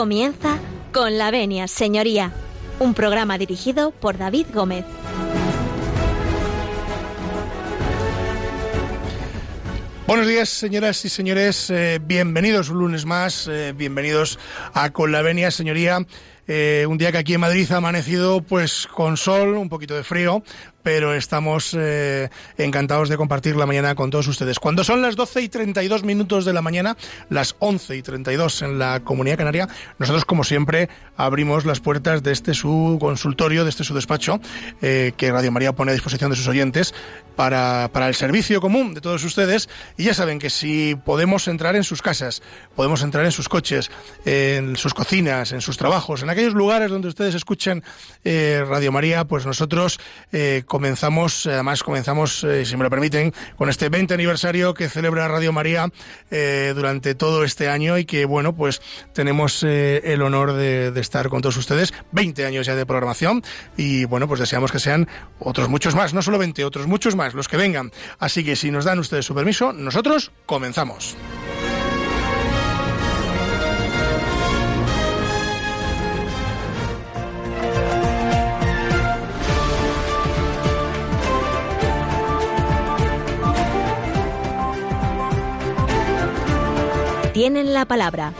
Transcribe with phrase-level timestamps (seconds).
[0.00, 0.58] Comienza
[0.94, 2.32] con la venia, señoría,
[2.78, 4.86] un programa dirigido por David Gómez.
[10.06, 11.68] Buenos días, señoras y señores.
[11.68, 13.46] Eh, bienvenidos un lunes más.
[13.46, 14.38] eh, bienvenidos
[14.72, 15.98] a Con la Venia, señoría.
[16.46, 20.02] Eh, un día que aquí en Madrid ha amanecido pues con sol, un poquito de
[20.02, 20.42] frío,
[20.82, 24.58] pero estamos eh, encantados de compartir la mañana con todos ustedes.
[24.58, 26.96] Cuando son las 12 y 32 minutos de la mañana,
[27.28, 29.68] las 11 y 32 en la Comunidad Canaria,
[29.98, 34.40] nosotros como siempre abrimos las puertas de este su consultorio, de este su despacho,
[34.80, 36.94] eh, que Radio María pone a disposición de sus oyentes
[37.36, 39.68] para, para el servicio común de todos ustedes.
[39.96, 42.42] Y ya saben que si podemos entrar en sus casas,
[42.74, 43.90] podemos entrar en sus coches,
[44.24, 47.82] en sus cocinas, en sus trabajos, en aquellos lugares donde ustedes escuchen
[48.24, 50.00] eh, Radio María, pues nosotros
[50.32, 55.28] eh, comenzamos, además comenzamos, eh, si me lo permiten, con este 20 aniversario que celebra
[55.28, 55.90] Radio María
[56.74, 58.80] durante todo este año y que, bueno, pues
[59.12, 61.92] tenemos el honor de, de estar con todos ustedes.
[62.12, 63.42] 20 años ya de programación
[63.76, 65.08] y, bueno, pues deseamos que sean
[65.38, 67.90] otros muchos más, no solo 20, otros muchos más, los que vengan.
[68.18, 71.16] Así que si nos dan ustedes su permiso, nosotros comenzamos.
[87.40, 88.34] Tienen la palabra.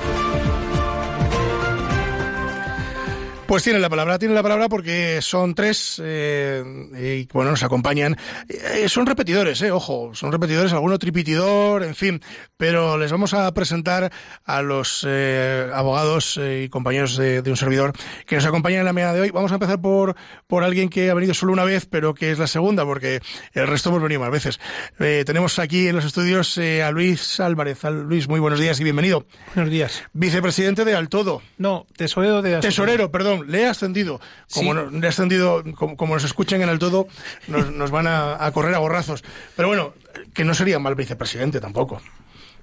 [3.51, 6.63] Pues tienen la palabra, tienen la palabra porque son tres eh,
[6.97, 8.17] y bueno, nos acompañan.
[8.49, 12.23] Eh, son repetidores, eh, ojo, son repetidores, alguno tripitidor, en fin,
[12.57, 14.13] pero les vamos a presentar
[14.45, 17.93] a los eh, abogados y compañeros de, de, un servidor
[18.25, 19.31] que nos acompañan en la mañana de hoy.
[19.31, 20.15] Vamos a empezar por,
[20.47, 23.21] por alguien que ha venido solo una vez, pero que es la segunda, porque
[23.53, 24.61] el resto hemos venido más veces.
[24.97, 27.85] Tenemos aquí en los estudios a Luis Álvarez.
[27.85, 29.27] A Luis, muy buenos días y bienvenido.
[29.57, 30.05] Buenos días.
[30.13, 31.43] Vicepresidente de Altodo.
[31.59, 34.21] No, tesorero de Tesorero, perdón le he ascendido.
[34.53, 34.77] Como sí.
[34.79, 37.09] no, le he ascendido, como, como, nos escuchan en el todo,
[37.49, 39.23] nos, nos van a, a, correr a borrazos.
[39.57, 39.95] Pero bueno,
[40.33, 42.01] que no sería mal vicepresidente tampoco.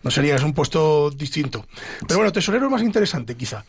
[0.03, 1.65] No sería, es un puesto distinto.
[2.07, 3.65] Pero bueno, tesorero es más interesante, quizá.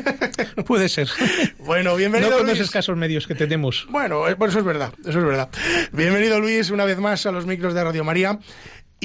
[0.66, 1.08] Puede ser.
[1.58, 2.30] Bueno, bienvenido.
[2.30, 2.58] No con Luis.
[2.58, 3.86] los escasos medios que tenemos.
[3.88, 5.48] Bueno, eh, por eso es verdad, eso es verdad.
[5.92, 8.38] Bienvenido, Luis, una vez más a los micros de Radio María.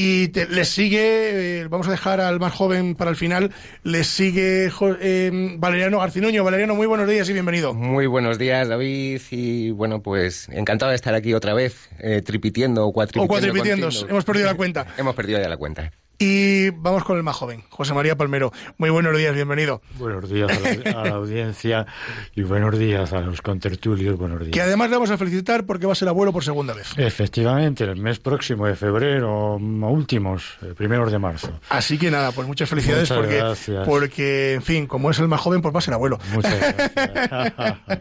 [0.02, 3.52] Y te, les sigue, eh, vamos a dejar al más joven para el final,
[3.84, 4.72] les sigue
[5.02, 6.42] eh, Valeriano Garcinuño.
[6.42, 7.74] Valeriano, muy buenos días y bienvenido.
[7.74, 9.20] Muy buenos días, David.
[9.30, 13.26] Y bueno, pues encantado de estar aquí otra vez, eh, tripitiendo o cuatripitiendo.
[13.26, 14.88] O cuatripitiendo, hemos perdido la cuenta.
[14.98, 15.92] hemos perdido ya la cuenta.
[16.22, 18.52] Y vamos con el más joven, José María Palmero.
[18.78, 19.82] Muy buenos días, bienvenido.
[19.98, 21.86] Buenos días a la, a la, audiencia
[22.36, 24.52] y buenos días a los contertulios, buenos días.
[24.52, 26.92] Que además le vamos a felicitar porque va a ser abuelo por segunda vez.
[26.98, 31.58] Efectivamente, el mes próximo de febrero, últimos, eh, primeros de marzo.
[31.70, 33.88] Así que nada, pues muchas felicidades muchas porque, gracias.
[33.88, 36.20] porque, en fin, como es el más joven, pues va a ser abuelo.
[36.34, 37.92] Muchas gracias.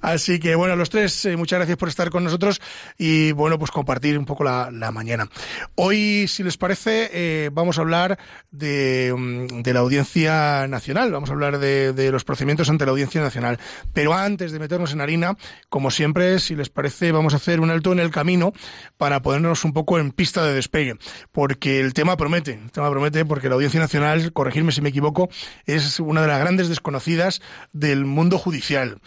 [0.00, 2.62] Así que bueno, los tres, eh, muchas gracias por estar con nosotros
[2.96, 5.28] y bueno, pues compartir un poco la, la mañana.
[5.74, 8.18] Hoy, si les parece, eh, vamos a hablar
[8.50, 12.92] de, mm, de, la audiencia nacional, vamos a hablar de, de, los procedimientos ante la
[12.92, 13.58] audiencia nacional.
[13.92, 15.36] Pero antes de meternos en harina,
[15.68, 18.52] como siempre, si les parece, vamos a hacer un alto en el camino
[18.96, 20.96] para ponernos un poco en pista de despegue,
[21.32, 25.28] porque el tema promete, el tema promete porque la audiencia nacional, corregirme si me equivoco,
[25.66, 27.40] es una de las grandes desconocidas
[27.72, 29.00] del mundo judicial.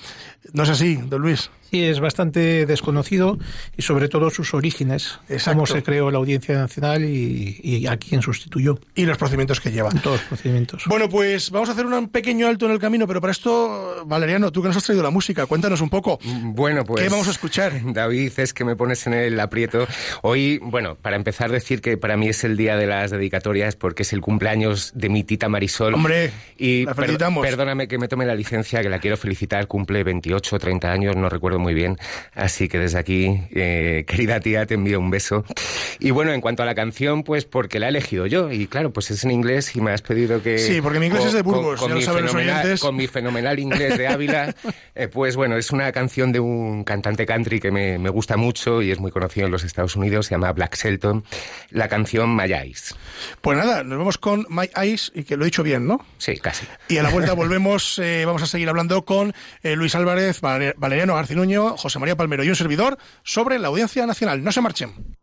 [0.53, 1.49] ¿No es así, don Luis?
[1.75, 3.37] Sí, es bastante desconocido
[3.75, 5.57] y sobre todo sus orígenes, Exacto.
[5.57, 8.79] cómo se creó la Audiencia Nacional y, y, a quién sustituyó.
[8.95, 9.89] Y los procedimientos que lleva.
[9.89, 10.83] Todos los procedimientos.
[10.85, 14.53] Bueno, pues vamos a hacer un pequeño alto en el camino, pero para esto, Valeriano,
[14.53, 16.17] tú que nos has traído la música, cuéntanos un poco.
[16.23, 17.03] Bueno, pues.
[17.03, 17.73] ¿Qué vamos a escuchar?
[17.93, 19.85] David, es que me pones en el aprieto.
[20.21, 24.03] Hoy, bueno, para empezar, decir que para mí es el día de las dedicatorias porque
[24.03, 25.93] es el cumpleaños de mi tita Marisol.
[25.93, 27.41] Hombre, y la felicitamos.
[27.43, 29.67] Per perdóname que me tome la licencia, que la quiero felicitar.
[29.67, 31.97] Cumple 28 o 30 años, no recuerdo muy bien.
[32.35, 35.43] Así que desde aquí, eh, querida tía, te envío un beso.
[35.99, 38.51] Y bueno, en cuanto a la canción, pues porque la he elegido yo.
[38.51, 40.59] Y claro, pues es en inglés y me has pedido que...
[40.59, 42.77] Sí, porque mi inglés con, es de Burgos, con, ya con lo saben.
[42.77, 44.53] Con mi fenomenal inglés de Ávila,
[44.95, 48.83] eh, pues bueno, es una canción de un cantante country que me, me, gusta mucho
[48.83, 51.23] y es muy conocido en los Estados Unidos, se llama Black Shelton.
[51.71, 52.95] La canción My Eyes.
[53.41, 56.05] Pues nada, nos vemos con My Eyes, y que lo he dicho bien, ¿no?
[56.19, 56.67] Sí, casi.
[56.89, 59.33] Y a la vuelta volvemos, eh, vamos a seguir hablando con
[59.63, 64.43] eh, Luis Álvarez, Valeriano Garcinuño, José María Palmero y un servidor sobre la Audiencia Nacional.
[64.43, 65.15] No se marchen.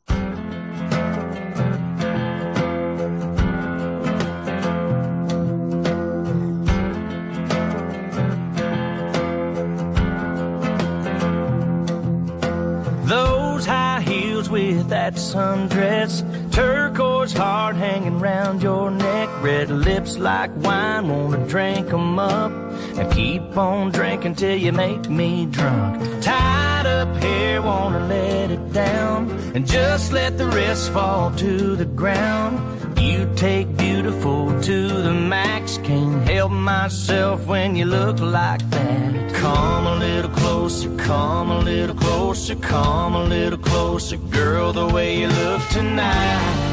[13.05, 16.23] Those high heels with that sundress,
[16.53, 22.62] turquoise heart hanging round your neck, red lips like wine, wanna drink 'em up
[22.99, 26.03] and keep on drinking till you make me drunk.
[26.23, 31.85] Tied up here, wanna let it down and just let the rest fall to the
[31.85, 32.59] ground.
[33.01, 39.35] You take beautiful to the max, can't help myself when you look like that.
[39.35, 45.19] Come a little closer, come a little closer, come a little closer, girl, the way
[45.21, 46.73] you look tonight.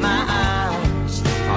[0.00, 0.27] My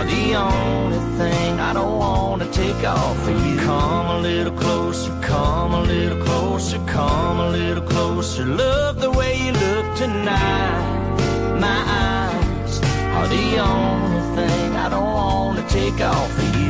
[0.01, 3.57] are the only thing I don't wanna take off of you.
[3.59, 8.45] Come a little closer, come a little closer, come a little closer.
[8.45, 11.17] Love the way you look tonight.
[11.59, 12.81] My eyes
[13.15, 16.60] are the only thing I don't wanna take off of you.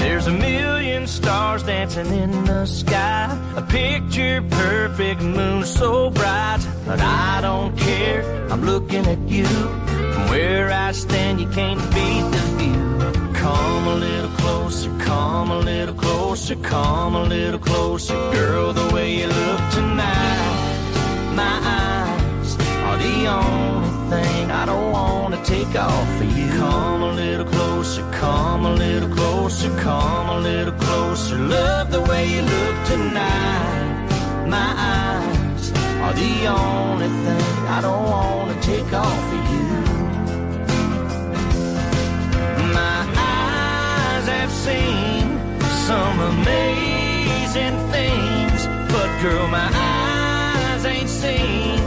[0.00, 3.38] There's a million stars dancing in the sky.
[3.54, 6.60] A picture perfect moon so bright.
[6.86, 9.44] But I don't care, I'm looking at you.
[9.44, 13.34] From where I stand, you can't beat the view.
[13.34, 18.14] Come a little closer, come a little closer, come a little closer.
[18.32, 21.34] Girl, the way you look tonight.
[21.34, 22.56] My eyes
[22.88, 26.48] are the only thing I don't wanna take off for you.
[26.64, 31.38] Come a little closer, come a little closer, come a little closer.
[31.38, 34.08] Love the way you look tonight.
[34.56, 35.64] My eyes
[36.04, 39.68] are the only thing I don't wanna take off for you.
[42.80, 42.98] My
[43.36, 45.24] eyes have seen
[45.88, 48.60] some amazing things,
[48.92, 51.80] but girl, my eyes ain't seen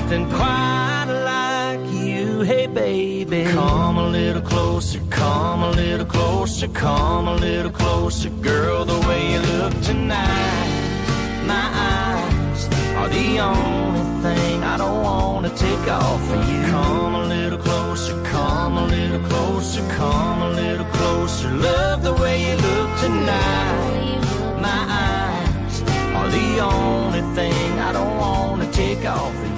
[0.00, 2.42] nothing quite like you.
[2.42, 8.84] Hey, baby, come a little closer, come a little closer, come a little closer, girl,
[8.84, 10.70] the way you look tonight.
[11.52, 11.66] My
[11.96, 12.60] eyes
[12.98, 16.62] are the only thing I don't wanna take off of you.
[16.76, 21.50] Come a little closer, come a little closer, come a little closer.
[21.50, 24.20] Love the way you look tonight.
[24.68, 24.80] My
[25.10, 25.82] eyes
[26.18, 29.57] are the only thing I don't wanna take off of you.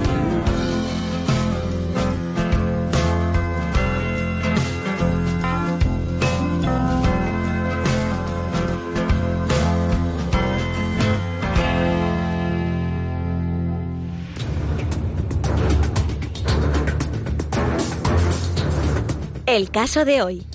[19.51, 20.47] El caso de hoy.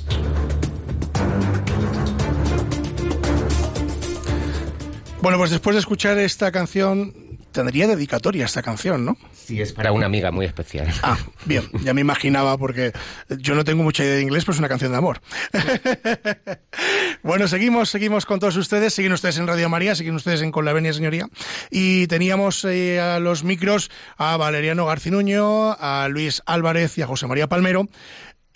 [5.20, 7.12] Bueno, pues después de escuchar esta canción,
[7.52, 9.18] tendría dedicatoria esta canción, ¿no?
[9.32, 10.92] Sí, es para una amiga muy especial.
[11.02, 12.92] Ah, bien, ya me imaginaba porque
[13.28, 15.20] yo no tengo mucha idea de inglés, pero es una canción de amor.
[17.22, 20.64] bueno, seguimos, seguimos con todos ustedes, siguen ustedes en Radio María, siguen ustedes en Con
[20.64, 21.28] la Venia Señoría.
[21.70, 27.26] Y teníamos eh, a los micros a Valeriano Garcinuño, a Luis Álvarez y a José
[27.26, 27.88] María Palmero.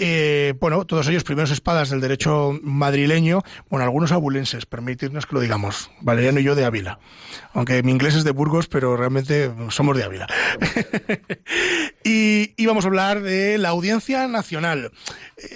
[0.02, 5.42] Eh, bueno, todos ellos primeros espadas del derecho madrileño, bueno, algunos abulenses, permitidnos que lo
[5.42, 7.00] digamos, Valeriano y yo de Ávila,
[7.52, 10.26] aunque mi inglés es de Burgos, pero realmente somos de Ávila.
[12.02, 14.90] y íbamos a hablar de la Audiencia Nacional.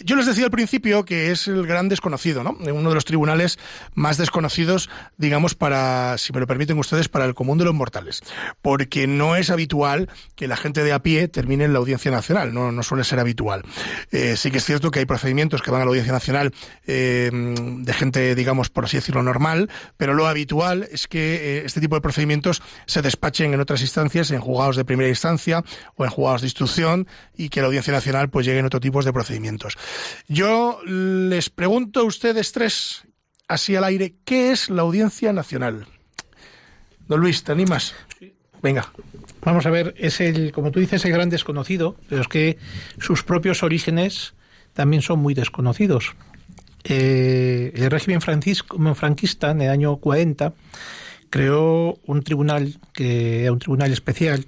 [0.04, 2.56] Yo les decía al principio que es el gran desconocido, ¿no?
[2.60, 3.58] Uno de los tribunales
[3.94, 8.22] más desconocidos, digamos, para, si me lo permiten ustedes, para el común de los mortales.
[8.62, 12.54] Porque no es habitual que la gente de a pie termine en la Audiencia Nacional,
[12.54, 13.62] no, no suele ser habitual.
[14.10, 16.52] Eh, sí que es cierto que hay procedimientos que van a la Audiencia Nacional
[16.86, 21.80] eh, de gente, digamos, por así decirlo, normal, pero lo habitual es que eh, este
[21.80, 25.62] tipo de procedimientos se despachen en otras instancias, en juzgados de primera instancia
[25.96, 29.02] o en juzgados de instrucción y que la Audiencia Nacional pues llegue en otro tipo
[29.02, 29.73] de procedimientos.
[30.28, 33.04] Yo les pregunto a ustedes tres,
[33.48, 35.86] así al aire, ¿qué es la Audiencia Nacional?
[37.06, 37.94] Don Luis, ¿te animas?
[38.62, 38.90] Venga.
[39.42, 42.56] Vamos a ver, es el, como tú dices, el gran desconocido, pero es que
[42.98, 44.34] sus propios orígenes
[44.72, 46.14] también son muy desconocidos.
[46.84, 50.54] Eh, el régimen francisco, franquista, en el año 40,
[51.28, 54.46] creó un tribunal, que era un tribunal especial,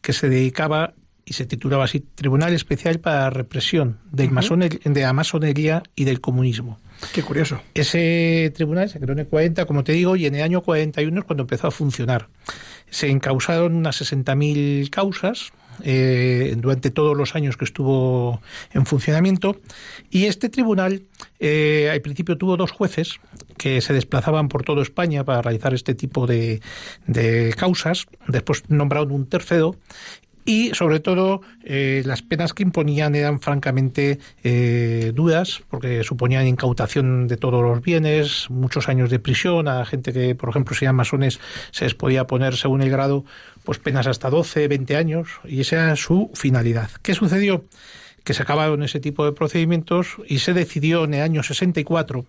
[0.00, 0.94] que se dedicaba
[1.28, 6.20] y se titulaba así Tribunal Especial para la Represión del de la masonería y del
[6.20, 6.78] comunismo.
[7.12, 7.60] Qué curioso.
[7.74, 11.20] Ese tribunal se creó en el 40, como te digo, y en el año 41
[11.20, 12.28] es cuando empezó a funcionar.
[12.90, 15.52] Se encausaron unas 60.000 causas
[15.84, 18.40] eh, durante todos los años que estuvo
[18.72, 19.60] en funcionamiento.
[20.10, 21.02] Y este tribunal,
[21.38, 23.20] eh, al principio tuvo dos jueces
[23.56, 26.60] que se desplazaban por toda España para realizar este tipo de,
[27.06, 28.06] de causas.
[28.26, 29.76] Después nombraron un tercero
[30.48, 37.28] y sobre todo eh, las penas que imponían eran francamente eh, duras porque suponían incautación
[37.28, 41.38] de todos los bienes, muchos años de prisión a gente que, por ejemplo, sean masones,
[41.70, 43.26] se les podía poner según el grado
[43.62, 46.88] pues penas hasta 12, 20 años y esa era su finalidad.
[47.02, 47.66] ¿Qué sucedió?
[48.24, 52.24] Que se acabaron ese tipo de procedimientos y se decidió en el año 64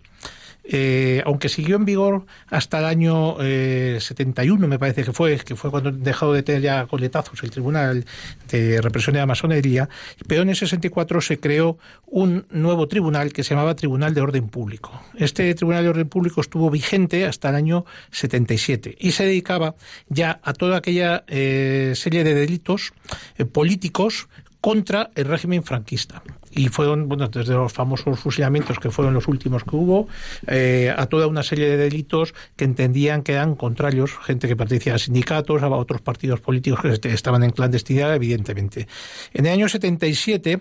[0.64, 5.72] eh, aunque siguió en vigor hasta el año 71, me parece que fue, que fue
[5.72, 8.06] cuando dejó de tener ya coletazos el Tribunal
[8.50, 9.90] de Represión de la Masonería,
[10.28, 14.50] pero en el 64 se creó un nuevo tribunal que se llamaba Tribunal de Orden
[14.50, 15.02] Público.
[15.16, 19.76] Este Tribunal de Orden Público estuvo vigente hasta el año 77 y se dedicaba
[20.08, 22.94] ya a toda aquella eh, serie de delitos
[23.38, 24.28] eh, políticos
[24.62, 26.22] contra el régimen franquista.
[26.52, 30.08] Y fueron, bueno, desde los famosos fusilamientos que fueron los últimos que hubo,
[30.48, 34.96] eh, a toda una serie de delitos que entendían que eran contrarios, gente que pertenecía
[34.96, 38.88] a sindicatos, a otros partidos políticos que estaban en clandestinidad, evidentemente.
[39.34, 40.60] En el año 77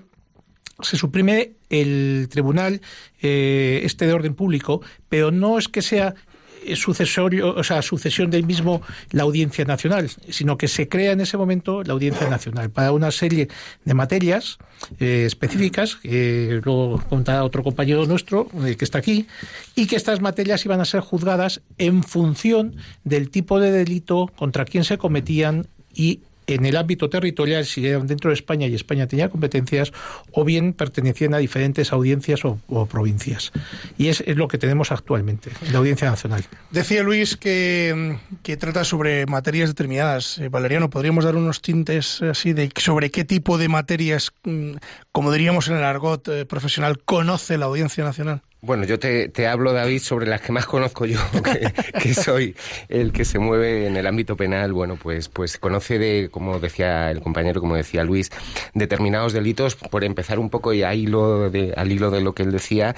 [0.81, 2.81] se suprime el tribunal
[3.21, 6.15] eh, este de orden público, pero no es que sea
[6.77, 11.37] sucesorio, o sea, sucesión del mismo la Audiencia Nacional, sino que se crea en ese
[11.37, 13.49] momento la Audiencia Nacional para una serie
[13.85, 14.59] de materias
[15.01, 19.27] eh, específicas, que luego contará otro compañero nuestro eh, que está aquí,
[19.75, 24.65] y que estas materias iban a ser juzgadas en función del tipo de delito contra
[24.65, 29.07] quien se cometían y en el ámbito territorial, si eran dentro de España y España
[29.07, 29.93] tenía competencias,
[30.33, 33.53] o bien pertenecían a diferentes audiencias o, provincias.
[33.99, 36.45] Y es, lo que tenemos actualmente, la Audiencia Nacional.
[36.71, 38.19] Decía Luis que,
[38.59, 40.39] trata sobre materias determinadas.
[40.39, 44.73] Eh, Valeriano, ¿podríamos dar unos tintes así de sobre qué tipo de materias, mm,
[45.13, 48.43] como diríamos en el argot eh, profesional, conoce la Audiencia Nacional?
[48.61, 51.21] Bueno, yo te, hablo, David, sobre las que más conozco yo,
[52.03, 52.57] que, soy
[52.89, 54.73] el que se mueve en el ámbito penal.
[54.73, 58.31] Bueno, pues, pues conoce de, como decía el compañero, como decía Luis,
[58.75, 62.43] determinados delitos, por empezar un poco y al hilo de, al hilo de lo que
[62.43, 62.97] él decía,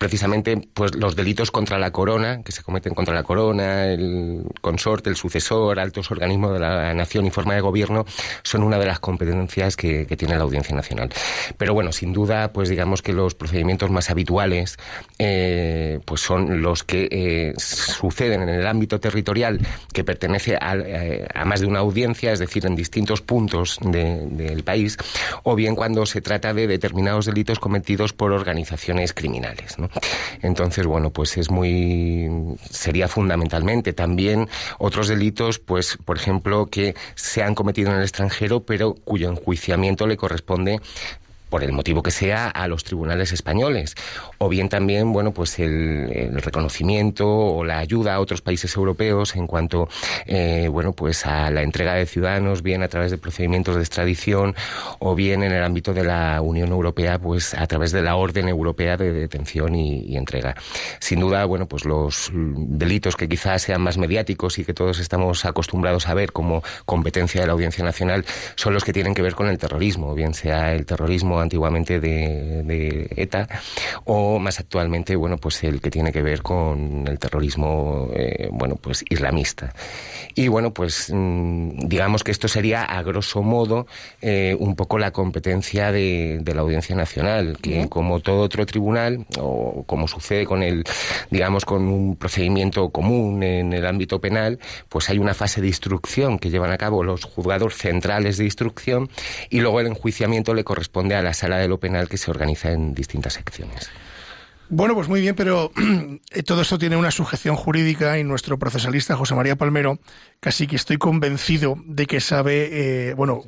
[0.00, 5.10] precisamente pues los delitos contra la corona, que se cometen contra la corona, el consorte,
[5.10, 8.06] el sucesor, altos organismos de la nación y forma de gobierno,
[8.42, 11.10] son una de las competencias que, tiene la Audiencia Nacional.
[11.58, 14.78] Pero bueno, sin duda, pues digamos que los procedimientos más habituales
[15.18, 19.60] eh, pues son los que eh, suceden en el ámbito territorial
[19.92, 24.96] que pertenece eh, a, más de una audiencia, es decir, en distintos puntos del país,
[25.42, 29.78] o bien cuando se trata de determinados delitos cometidos por organizaciones criminales.
[29.78, 29.89] ¿no?
[30.42, 37.42] Entonces, bueno, pues es muy sería fundamentalmente también otros delitos, pues por ejemplo, que se
[37.42, 40.80] han cometido en el extranjero, pero cuyo enjuiciamiento le corresponde
[41.50, 43.96] por el motivo que sea, a los tribunales españoles.
[44.42, 49.46] O bien también, bueno, pues el, reconocimiento o la ayuda a otros países europeos en
[49.46, 49.86] cuanto,
[50.24, 54.54] eh, bueno, pues a la entrega de ciudadanos, bien a través de procedimientos de extradición,
[54.98, 58.48] o bien en el ámbito de la Unión Europea, pues a través de la Orden
[58.48, 60.54] Europea de Detención y, entrega.
[61.00, 65.44] Sin duda, bueno, pues los delitos que quizás sean más mediáticos y que todos estamos
[65.44, 69.34] acostumbrados a ver como competencia de la Audiencia Nacional son los que tienen que ver
[69.34, 73.46] con el terrorismo, bien sea el terrorismo antiguamente de, ETA
[74.04, 78.76] o más actualmente, bueno, pues el que tiene que ver con el terrorismo, eh, bueno,
[78.76, 79.74] pues islamista.
[80.34, 83.86] Y bueno, pues mm, digamos que esto sería a grosso modo
[84.20, 89.84] eh, un poco la competencia de, la Audiencia Nacional, que como todo otro tribunal o
[89.86, 90.84] como sucede con el,
[91.30, 94.58] digamos, con un procedimiento común en el ámbito penal,
[94.88, 99.08] pues hay una fase de instrucción que llevan a cabo los juzgados centrales de instrucción
[99.48, 102.72] y luego el enjuiciamiento le corresponde a la sala de lo penal que se organiza
[102.72, 103.90] en distintas secciones.
[104.72, 105.72] Bueno, pues muy bien, pero
[106.30, 109.98] eh, todo esto tiene una sujeción jurídica y nuestro procesalista José María Palmero
[110.38, 112.68] casi que estoy convencido de que sabe,
[113.10, 113.42] eh, bueno,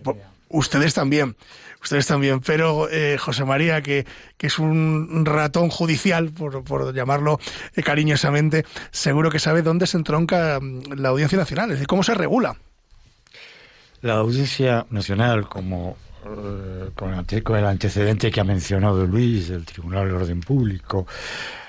[0.49, 1.37] ustedes también,
[1.81, 4.05] ustedes también, pero eh, José María, que,
[4.37, 7.38] que, es un ratón judicial, por, por llamarlo
[7.85, 12.14] cariñosamente, seguro que sabe dónde se entronca mm, la Audiencia Nacional, es decir, cómo se
[12.14, 12.57] regula.
[14.00, 16.12] La Audiencia Nacional, como eh,
[16.95, 21.07] con, el antecedente que ha mencionado Luis del Tribunal de Orden Público,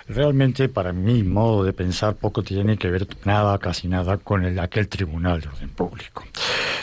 [0.08, 4.60] realmente para mi modo de pensar poco tiene que ver nada, casi nada, con el,
[4.60, 6.24] aquel Tribunal de Orden Público.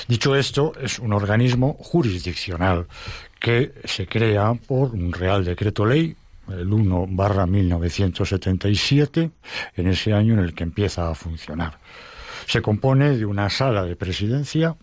[0.09, 2.87] Dicho esto, es un organismo jurisdiccional
[3.39, 6.17] que se crea por un Real Decreto Ley
[6.51, 9.31] el 1 barra 1977,
[9.77, 11.79] en ese año en el que empieza a funcionar.
[12.47, 14.75] Se compone de una sala de presidencia,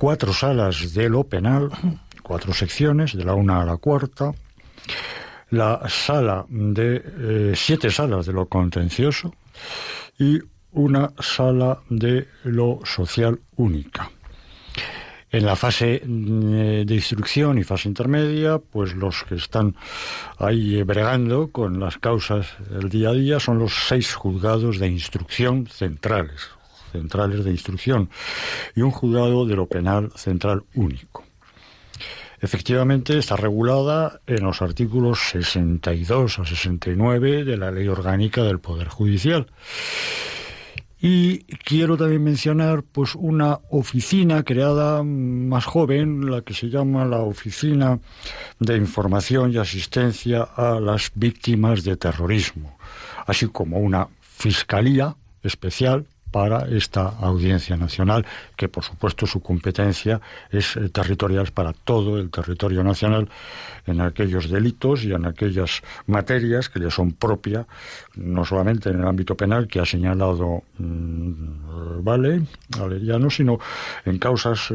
[0.00, 1.68] cuatro salas de lo penal,
[2.22, 4.32] cuatro secciones, de la una a la cuarta,
[5.50, 9.34] la sala de eh, siete salas de lo contencioso
[10.18, 10.38] y
[10.72, 14.10] una sala de lo social única.
[15.30, 19.76] En la fase mm, de instrucción y fase intermedia, pues los que están
[20.38, 25.66] ahí bregando con las causas del día a día son los seis juzgados de instrucción
[25.66, 26.48] centrales,
[26.90, 28.10] centrales de instrucción,
[28.74, 31.24] y un juzgado de lo penal central único.
[32.42, 38.88] Efectivamente, está regulada en los artículos 62 a 69 de la Ley Orgánica del Poder
[38.88, 39.46] Judicial.
[41.02, 47.18] Y quiero también mencionar pues una oficina creada más joven, la que se llama la
[47.18, 47.98] Oficina
[48.58, 52.76] de Información y Asistencia a las Víctimas de Terrorismo,
[53.26, 58.24] así como una fiscalía especial para esta audiencia nacional,
[58.56, 60.20] que por supuesto su competencia
[60.50, 63.28] es eh, territorial para todo el territorio nacional
[63.86, 67.66] en aquellos delitos y en aquellas materias que le son propias,
[68.16, 72.42] no solamente en el ámbito penal que ha señalado mm, Vale,
[72.78, 73.58] Valeriano, sino
[74.04, 74.74] en causas eh,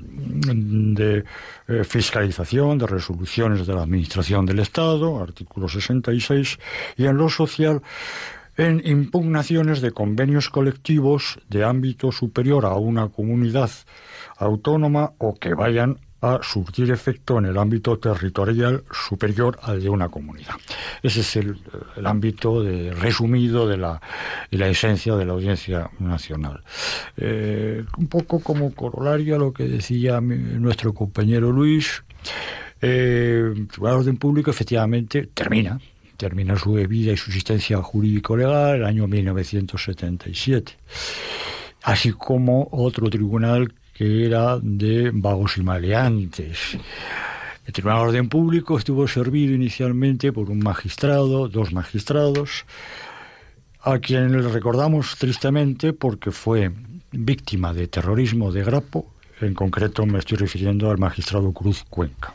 [0.00, 1.24] de
[1.68, 6.58] eh, fiscalización, de resoluciones de la Administración del Estado, artículo 66,
[6.96, 7.82] y en lo social
[8.60, 13.70] en impugnaciones de convenios colectivos de ámbito superior a una comunidad
[14.36, 20.10] autónoma o que vayan a surtir efecto en el ámbito territorial superior al de una
[20.10, 20.56] comunidad.
[21.02, 21.56] Ese es el,
[22.04, 23.98] ámbito de, resumido de la,
[24.50, 26.62] la, esencia de la Audiencia Nacional.
[27.16, 32.04] Eh, un poco como corolario a lo que decía nuestro compañero Luis,
[32.82, 35.80] eh, de Orden Público efectivamente termina,
[36.20, 40.76] termina su vida y su existencia jurídico-legal el año 1977.
[41.82, 46.76] Así como otro tribunal que era de vagos y maleantes.
[47.64, 52.66] El Tribunal de Orden Público estuvo servido inicialmente por un magistrado, dos magistrados,
[53.82, 56.70] a quien le recordamos tristemente porque fue
[57.12, 62.34] víctima de terrorismo de Grapo, en concreto me estoy refiriendo al magistrado Cruz Cuenca.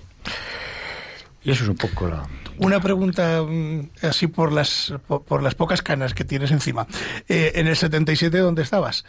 [1.45, 2.27] Y eso es un poco la...
[2.57, 6.87] Una pregunta mm, así por las, por, las pocas canas que tienes encima.
[7.27, 9.05] Eh, en el 77, ¿dónde estabas?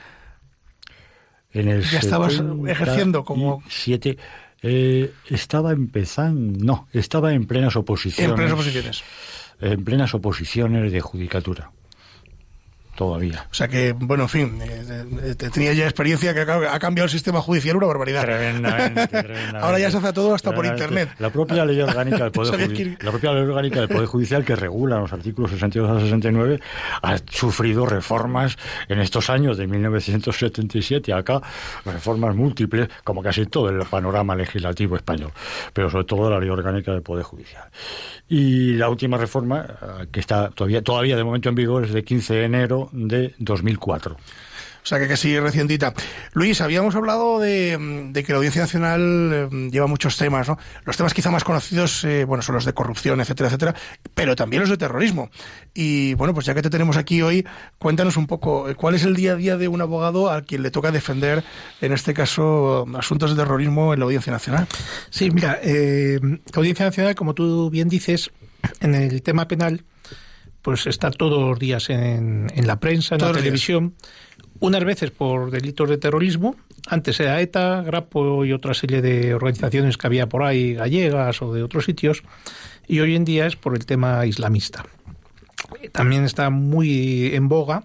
[1.52, 3.62] En el ¿Ya estabas ejerciendo como...?
[3.68, 4.18] Siete,
[4.62, 6.58] eh, estaba empezando...
[6.62, 8.30] No, estaba en plenas oposiciones.
[8.30, 9.02] En plenas oposiciones.
[9.60, 11.70] En plenas oposiciones de judicatura
[12.96, 13.46] todavía.
[13.50, 17.40] O sea que, bueno, en fin, eh, tenía ya experiencia que ha cambiado el sistema
[17.40, 18.24] judicial una barbaridad.
[19.60, 21.10] Ahora ya se hace todo hasta por internet.
[21.18, 24.56] La propia ley orgánica del Poder Judicial, la propia ley orgánica del Poder Judicial que
[24.56, 26.60] regula los artículos 62 a 69
[27.02, 28.56] ha sufrido reformas
[28.88, 31.40] en estos años de 1977 acá,
[31.84, 35.32] reformas múltiples, como casi todo el panorama legislativo español,
[35.72, 37.64] pero sobre todo la ley orgánica del Poder Judicial.
[38.28, 42.02] Y la última reforma, eh, que está todavía, todavía de momento en vigor, es de
[42.02, 44.16] 15 de enero de 2004.
[44.86, 45.92] O sea que casi recientita.
[46.32, 50.58] Luis, habíamos hablado de, que la Audiencia Nacional eh, lleva muchos temas, ¿no?
[50.84, 53.74] Los temas quizá más conocidos, eh, bueno, son los de corrupción, etcétera, etcétera,
[54.14, 55.28] pero también los de terrorismo.
[55.74, 57.44] Y bueno, pues ya que te tenemos aquí hoy,
[57.78, 60.70] cuéntanos un poco, ¿cuál es el día a día de un abogado al quien le
[60.70, 61.42] toca defender,
[61.80, 64.68] en este caso, asuntos de terrorismo en la Audiencia Nacional?
[65.10, 68.30] Sí, mira, eh, la Audiencia Nacional, como tú bien dices,
[68.78, 69.82] en el tema penal,
[70.66, 73.94] pues está todos los días en, la prensa, en la televisión.
[74.58, 76.56] Unas veces por delitos de terrorismo,
[76.88, 81.54] antes era ETA, Grapo y otra serie de organizaciones que había por ahí, gallegas o
[81.54, 82.24] de otros sitios,
[82.88, 84.84] y hoy en día es por el tema islamista.
[85.92, 87.84] También está muy en boga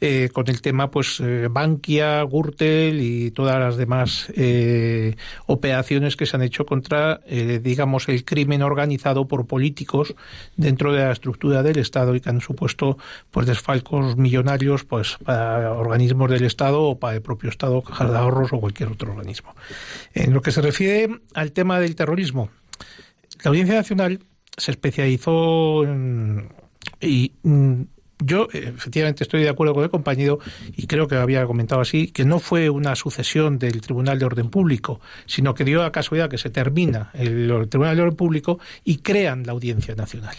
[0.00, 6.26] eh, con el tema pues eh, Bankia, Gürtel y todas las demás eh, operaciones que
[6.26, 10.14] se han hecho contra, digamos, el crimen organizado por políticos
[10.56, 12.98] dentro de la estructura del Estado y que han supuesto
[13.30, 18.18] pues desfalcos millonarios pues para organismos del Estado o para el propio Estado, cajas de
[18.18, 19.54] ahorros o cualquier otro organismo.
[20.12, 22.50] En lo que se refiere al tema del terrorismo,
[23.42, 24.20] la Audiencia Nacional
[24.56, 26.48] se especializó en,
[27.04, 27.82] y mm,
[28.18, 30.38] yo efectivamente estoy de acuerdo con el compañero
[30.76, 34.50] y creo que había comentado así que no fue una sucesión del Tribunal de Orden
[34.50, 38.98] Público, sino que dio la casualidad que se termina el Tribunal de Orden Público y
[38.98, 40.36] crean la Audiencia Nacional.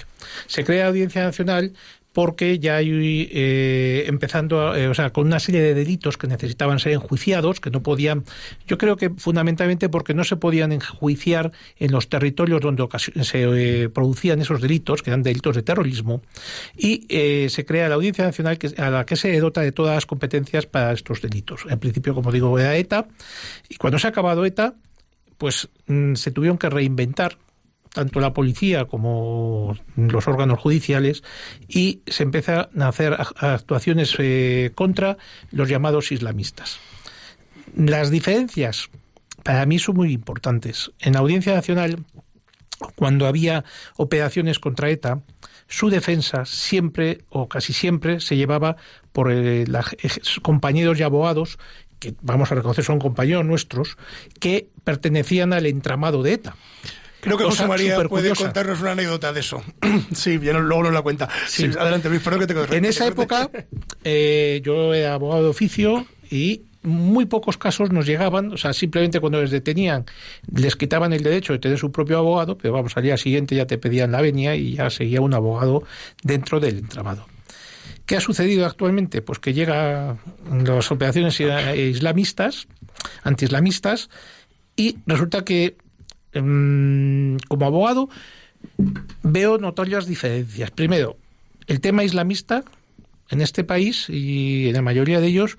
[0.48, 1.74] Se crea la Audiencia Nacional
[2.16, 6.80] porque ya hay eh, empezando, eh, o sea, con una serie de delitos que necesitaban
[6.80, 8.24] ser enjuiciados, que no podían,
[8.66, 12.88] yo creo que fundamentalmente porque no se podían enjuiciar en los territorios donde
[13.22, 16.22] se eh, producían esos delitos, que eran delitos de terrorismo,
[16.78, 17.06] y
[17.50, 20.68] se crea la Audiencia Nacional que, a la que se dota de todas las competencias
[20.68, 21.66] para estos delitos.
[21.70, 23.10] En principio, como digo, era ETA,
[23.68, 24.74] y cuando se ha acabado ETA,
[25.38, 27.38] pues mm, se tuvieron que reinventar
[27.96, 31.24] tanto la policía como los órganos judiciales
[31.68, 35.18] y se empiezan a hacer actuaciones eh, contra
[35.52, 36.78] los llamados islamistas.
[37.74, 38.90] Las diferencias
[39.44, 40.92] para mí son muy importantes.
[41.00, 42.04] En la Audiencia Nacional,
[42.96, 43.64] cuando había
[43.96, 45.22] operaciones contra ETA,
[45.68, 48.76] su defensa siempre o casi siempre se llevaba
[49.14, 49.66] por eh,
[50.44, 51.58] compañeros y abogados
[52.00, 53.98] que vamos a reconocer son compañeros nuestros
[54.42, 56.56] que pertenecían al entramado de ETA.
[57.26, 59.64] Creo que José María puede contarnos una anécdota de eso.
[60.14, 61.28] sí, bien, luego nos la cuenta.
[61.80, 63.50] adelante, Luis, perdón que te En esa época,
[64.04, 69.20] eh, yo era abogado de oficio y muy pocos casos nos llegaban, o sea, simplemente
[69.20, 70.06] cuando les detenían
[70.54, 73.66] les quitaban el derecho de tener su propio abogado, pero vamos, al día siguiente ya
[73.66, 75.84] te pedían la venia y ya seguía un abogado
[76.22, 77.26] dentro del entramado.
[78.06, 79.24] ¿Qué ha sucedido actualmente?
[79.24, 80.20] Pues que llegan
[80.64, 82.68] las operaciones islamistas,
[83.24, 84.12] anti-islamistas,
[84.76, 85.78] y resulta que
[86.36, 88.10] em, como abogado
[89.24, 90.72] veo notorias diferencias.
[90.72, 91.18] Primero,
[91.68, 92.64] el tema islamista
[93.30, 95.58] en este país y en la mayoría de ellos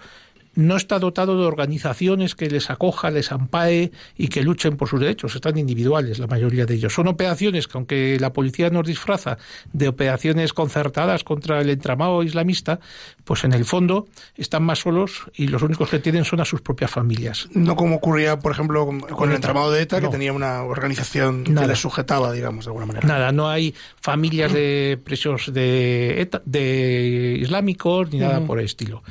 [0.57, 5.01] no está dotado de organizaciones que les acoja, les ampare y que luchen por sus
[5.01, 5.35] derechos.
[5.35, 6.95] Están individuales, la mayoría de ellos.
[6.95, 9.39] Son operaciones que, aunque la policía nos disfraza
[9.73, 12.81] de operaciones concertadas contra el entramado islamista,
[13.25, 16.63] pues en el fondo están más solos y los únicos que tienen son a sus
[16.63, 17.49] propias familias.
[17.53, 21.67] No como ocurría, por ejemplo, con, el entramado de ETA, que tenía una organización que
[21.67, 23.07] les sujetaba, digamos, de alguna manera.
[23.07, 29.03] Nada, no hay familias de presos de, de islámicos ni nada por el estilo.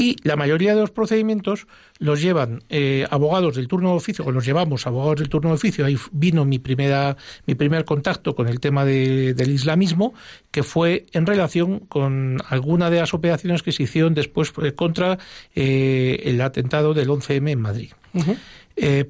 [0.00, 1.66] Y la mayoría de los procedimientos
[1.98, 5.56] los llevan eh, abogados del turno de oficio, o los llevamos abogados del turno de
[5.56, 5.84] oficio.
[5.84, 10.14] Ahí vino mi, primera, mi primer contacto con el tema del islamismo,
[10.52, 15.18] que fue en relación con alguna de las operaciones que se hicieron después eh, contra
[15.56, 17.90] eh, el atentado del 11M en Madrid.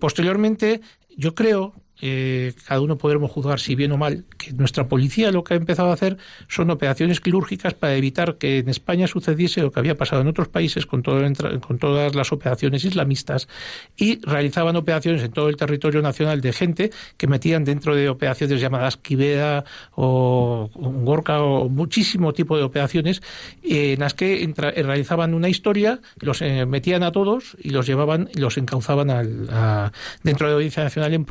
[0.01, 0.81] posteriormente,
[1.18, 5.43] yo creo eh, cada uno podremos juzgar si bien o mal, que nuestra policía lo
[5.43, 6.17] que ha empezado a hacer
[6.49, 10.49] son operaciones quirúrgicas para evitar que en España sucediese lo que había pasado en otros
[10.49, 11.21] países con, todo,
[11.61, 13.49] con todas las operaciones islamistas
[13.97, 18.61] y realizaban operaciones en todo el territorio nacional de gente que metían dentro de operaciones
[18.61, 23.23] llamadas Quiveda o Gorka o muchísimo tipo de operaciones
[23.63, 28.39] en las que realizaban una historia, los eh, metían a todos y los llevaban y
[28.39, 29.09] los encauzaban
[30.23, 31.25] dentro de la Audiencia Nacional en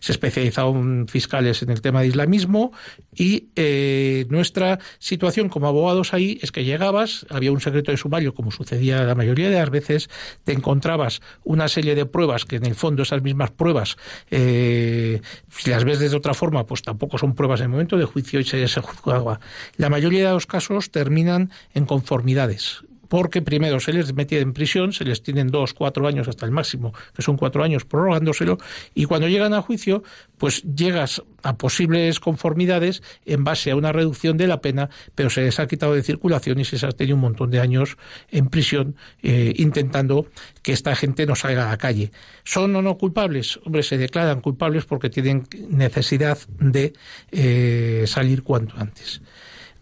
[0.00, 2.72] Se especializaron fiscales en el tema de islamismo
[3.14, 8.34] y eh, nuestra situación como abogados ahí es que llegabas, había un secreto de sumario,
[8.34, 10.08] como sucedía la mayoría de las veces,
[10.44, 13.96] te encontrabas una serie de pruebas que en el fondo esas mismas pruebas,
[14.30, 18.04] eh, si las ves de otra forma, pues tampoco son pruebas en el momento de
[18.04, 19.40] juicio y se, se juzgaba.
[19.76, 22.82] La mayoría de los casos terminan en conformidades
[23.12, 26.50] porque primero se les mete en prisión, se les tienen dos, cuatro años hasta el
[26.50, 28.56] máximo, que son cuatro años prorrogándoselo,
[28.94, 30.02] y cuando llegan a juicio,
[30.38, 35.42] pues llegas a posibles conformidades en base a una reducción de la pena, pero se
[35.42, 37.98] les ha quitado de circulación y se les ha tenido un montón de años
[38.30, 40.28] en prisión eh, intentando
[40.62, 42.12] que esta gente no salga a la calle.
[42.44, 43.60] ¿Son o no culpables?
[43.66, 46.94] Hombre, se declaran culpables porque tienen necesidad de
[47.30, 49.20] eh, salir cuanto antes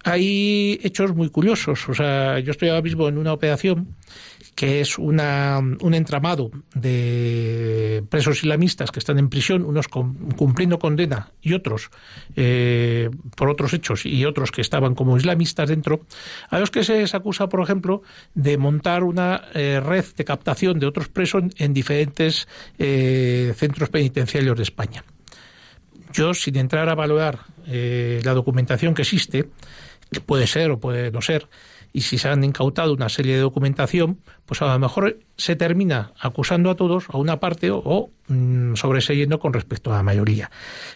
[0.04, 1.88] hay hechos muy curiosos.
[1.88, 3.96] O sea, yo estoy ahora mismo en una operación
[4.54, 11.30] que es una, un entramado de presos islamistas que están en prisión, unos cumpliendo condena
[11.40, 11.90] y otros
[12.36, 16.04] eh, por otros hechos y otros que estaban como islamistas dentro,
[16.50, 18.02] a los que se les acusa, por ejemplo,
[18.34, 24.56] de montar una eh, red de captación de otros presos en diferentes eh, centros penitenciarios
[24.56, 25.04] de España.
[26.12, 29.48] Yo, sin entrar a valorar la documentación que existe,
[30.10, 31.48] que puede ser o puede no ser,
[31.92, 36.12] y si se han incautado una serie de documentación, pues a lo mejor se termina
[36.20, 40.50] acusando a todos, a una parte, o, mm, sobreseyendo con respecto a la mayoría.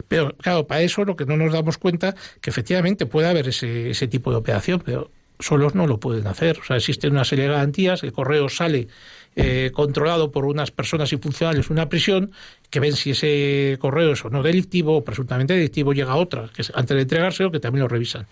[0.08, 3.90] Pero claro, para eso lo que no nos damos cuenta que efectivamente puede haber ese,
[3.90, 6.58] ese tipo de operación, pero solos no lo pueden hacer.
[6.60, 8.88] O sea, existen una serie de garantías, el correo sale
[9.36, 12.30] eh, controlado por unas personas y funcionarios una prisión
[12.74, 16.50] que ven si ese correo es o no delictivo o presuntamente delictivo, llega a otra,
[16.52, 18.26] que antes de entregárselo, que también lo revisan.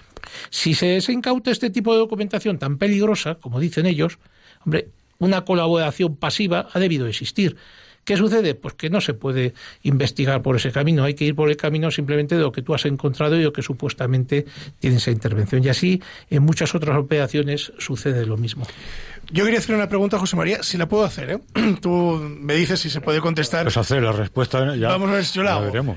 [0.50, 4.18] Si se, incauta este tipo de documentación tan peligrosa, como dicen ellos,
[4.66, 4.88] hombre,
[5.20, 7.57] una colaboración pasiva ha debido existir.
[8.05, 8.55] ¿Qué sucede?
[8.55, 11.91] Pues que no se puede investigar por ese camino, hay que ir por el camino
[11.91, 14.45] simplemente de lo que tú has encontrado y lo que supuestamente
[14.81, 15.62] tiene esa intervención.
[15.65, 18.67] Y así en muchas otras operaciones sucede lo mismo.
[19.31, 21.31] Yo quería hacer una pregunta, José María, si la puedo hacer.
[21.31, 21.38] ¿eh?
[21.81, 23.65] Tú me dices si se puede contestar.
[23.65, 24.88] Pues hacer la respuesta ya.
[24.88, 25.97] Vamos a ver si yo la, veremos.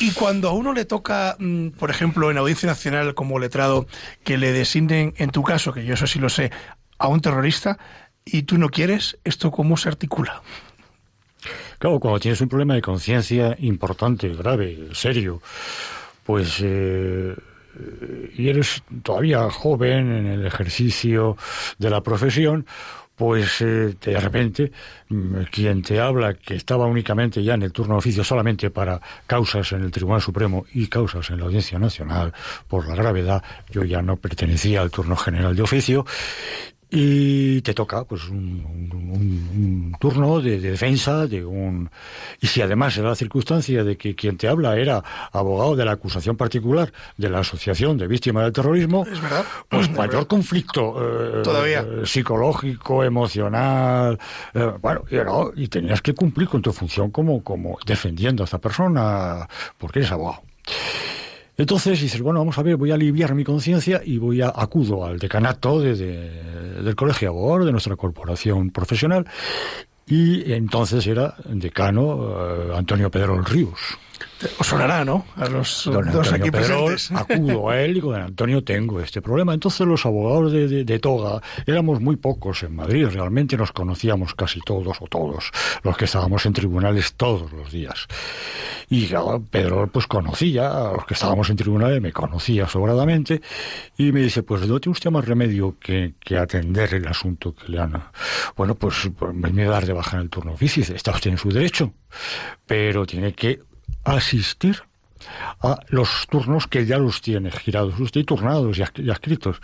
[0.00, 3.86] Y cuando a uno le toca, mm, por ejemplo, en Audiencia Nacional como letrado,
[4.24, 6.50] que le designen, en tu caso, que yo eso sí lo sé,
[6.98, 7.78] a un terrorista,
[8.24, 10.42] y tú no quieres, ¿esto cómo se articula?
[11.78, 15.40] Claro, cuando tienes un problema de conciencia importante, grave, serio,
[16.24, 17.34] pues eh,
[18.36, 21.36] y eres todavía joven en el ejercicio
[21.78, 22.66] de la profesión,
[23.16, 24.72] pues eh, de repente
[25.08, 29.00] mm, quien te habla que estaba únicamente ya en el turno de oficio solamente para
[29.26, 32.32] causas en el Tribunal Supremo y causas en la Audiencia Nacional
[32.68, 36.04] por la gravedad, yo ya no pertenecía al turno general de oficio
[36.98, 41.90] y te toca pues un, turno de, defensa de un
[42.40, 45.92] y si además era la circunstancia de que quien te habla era abogado de la
[45.92, 49.44] acusación particular de la asociación de víctimas del terrorismo es verdad.
[49.68, 51.84] pues mayor conflicto eh, todavía.
[52.04, 54.18] psicológico emocional
[54.54, 55.04] eh, bueno
[55.54, 59.98] y, y tenías que cumplir con tu función como como defendiendo a esta persona porque
[59.98, 60.40] eres abogado
[61.56, 65.04] entonces dices, bueno, vamos a ver, voy a aliviar mi conciencia y voy a acudo
[65.06, 69.26] al decanato de, del Colegio Abogado, de nuestra corporación profesional,
[70.06, 73.98] y entonces era decano eh, Antonio Pedro Ríos.
[74.58, 75.24] Os sonará, ¿no?
[75.36, 77.12] A los don dos Antonio aquí presentes.
[77.12, 79.54] acudo a él y digo, don Antonio, tengo este problema.
[79.54, 84.34] Entonces los abogados de, de, de, Toga éramos muy pocos en Madrid, realmente nos conocíamos
[84.34, 85.50] casi todos o todos,
[85.82, 88.06] los que estábamos en tribunales todos los días.
[88.88, 93.40] Y claro, Pedro pues conocía a los que estábamos en tribunales, me conocía sobradamente,
[93.96, 97.72] y me dice, pues no tiene usted más remedio que, que atender el asunto que
[97.72, 98.02] le han...
[98.56, 101.30] Bueno, pues, pues me voy a dar de baja en el turno oficio, está usted
[101.30, 101.92] en su derecho,
[102.66, 103.60] pero tiene que
[104.14, 104.82] asistir
[105.62, 109.60] a los turnos que ya los tiene girados usted y turnados ya escritos.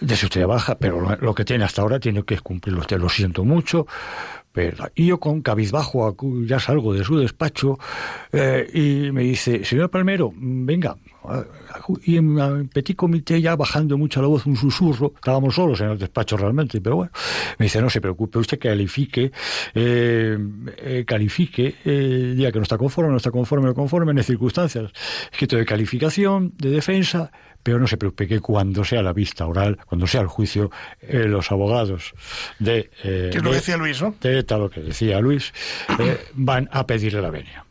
[0.00, 2.98] Desde usted baja, pero lo, que tiene hasta ahora tiene que cumplirlo usted.
[2.98, 3.86] Lo siento mucho.
[4.52, 7.78] Pero, y yo con cabizbajo ya salgo de su despacho
[8.32, 10.96] eh, y me dice, señor Palmero, venga,
[12.04, 15.98] y en petit comité ya bajando mucho la voz un susurro, estábamos solos en el
[15.98, 17.12] despacho realmente, pero bueno,
[17.58, 19.30] me dice, no se preocupe, usted califique,
[19.74, 20.38] eh,
[20.78, 24.90] eh, califique, eh, diga que no está conforme, no está conforme, no conforme, en circunstancias,
[25.30, 27.30] escrito de calificación, de defensa,
[27.62, 30.70] pero no se preocupe que cuando sea la vista oral, cuando sea el juicio,
[31.00, 32.14] eh, los abogados
[32.58, 32.90] de...
[33.04, 34.14] Eh, ¿Qué es lo que decía Luis, no?
[34.20, 35.52] De ETA, lo que decía Luis,
[35.98, 37.64] eh, van a pedirle la venia.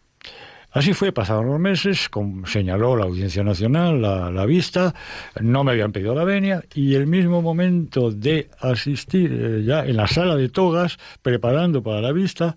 [0.73, 4.95] Así fue, pasaron los meses, con, señaló la Audiencia Nacional la, la, vista,
[5.41, 9.97] no me habían pedido la venia y el mismo momento de asistir eh, ya en
[9.97, 12.55] la sala de togas, preparando para la vista,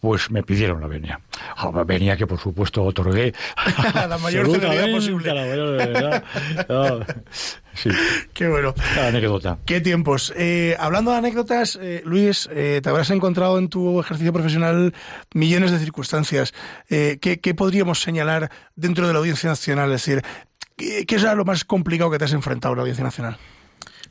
[0.00, 1.20] pues me pidieron la venia.
[1.62, 3.34] Oh, venia que por supuesto otorgué
[3.94, 5.34] la mayor celeridad posible.
[5.34, 6.24] La mayor.
[6.68, 7.06] No,
[7.74, 7.90] sí.
[8.32, 8.74] Qué bueno.
[8.96, 9.58] La anécdota.
[9.64, 10.32] Qué tiempos.
[10.36, 14.94] Eh, hablando de anécdotas, eh, Luis, eh, te habrás encontrado en tu ejercicio profesional
[15.34, 16.54] millones de circunstancias.
[16.88, 19.92] Eh, ¿qué, ¿qué, podríamos señalar dentro de la Audiencia Nacional?
[19.92, 20.22] Es decir,
[20.76, 23.36] ¿qué, ¿qué es lo más complicado que te has enfrentado en la Audiencia Nacional?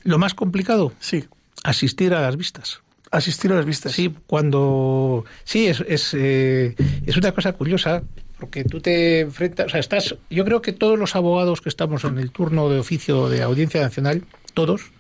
[0.03, 0.93] ¿Lo más complicado?
[0.99, 1.25] Sí.
[1.63, 3.93] Asistir a las vistas asistir a las vistas.
[3.93, 8.03] Sí, cuando sí es es, eh, es una cosa curiosa
[8.39, 10.15] porque tú te enfrentas, o sea, estás.
[10.29, 13.81] Yo creo que todos los abogados que estamos en el turno de oficio de Audiencia
[13.81, 14.91] Nacional, todos,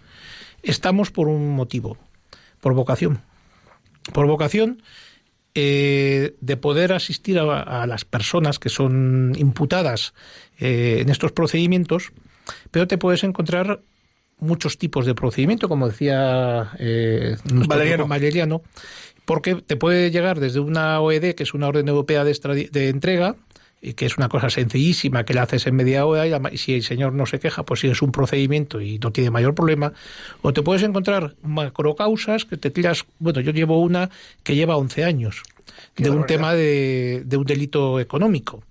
[0.63, 1.97] estamos por un motivo,
[2.61, 3.21] por vocación,
[4.13, 4.81] por vocación.
[5.59, 10.13] Eh, de poder asistir a, las personas que son imputadas
[10.59, 12.11] eh, en estos procedimientos,
[12.69, 13.81] pero te puedes encontrar
[14.39, 18.07] muchos tipos de procedimiento, como decía eh, Valeriano.
[18.07, 18.61] Valeriano,
[19.25, 23.35] porque te puede llegar desde una OED, que es una orden europea de, de entrega,
[23.81, 26.57] y que es una cosa sencillísima, que la haces en media hora y, la, y,
[26.57, 29.93] si el señor no se queja, pues sigues un procedimiento y no tiene mayor problema.
[30.41, 34.09] O te puedes encontrar macrocausas que te tiras, bueno, yo llevo una
[34.43, 35.43] que lleva 11 años,
[35.93, 38.63] Qué de un tema de, de un delito económico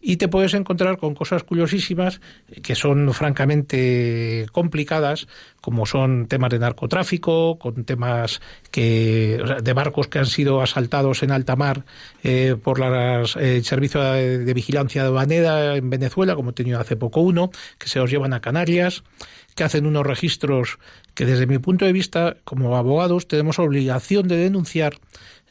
[0.00, 2.20] y te puedes encontrar con cosas curiosísimas
[2.62, 5.28] que son francamente complicadas,
[5.60, 11.32] como son temas de narcotráfico, con temas que de barcos que han sido asaltados en
[11.32, 11.84] alta mar
[12.22, 16.96] eh, por las, el eh, servicio de, de, vigilancia en Venezuela, como he tenido hace
[16.96, 19.02] poco uno, que se los llevan a Canarias
[19.54, 20.78] que hacen unos registros
[21.14, 24.94] que desde mi punto de vista como abogados tenemos obligación de denunciar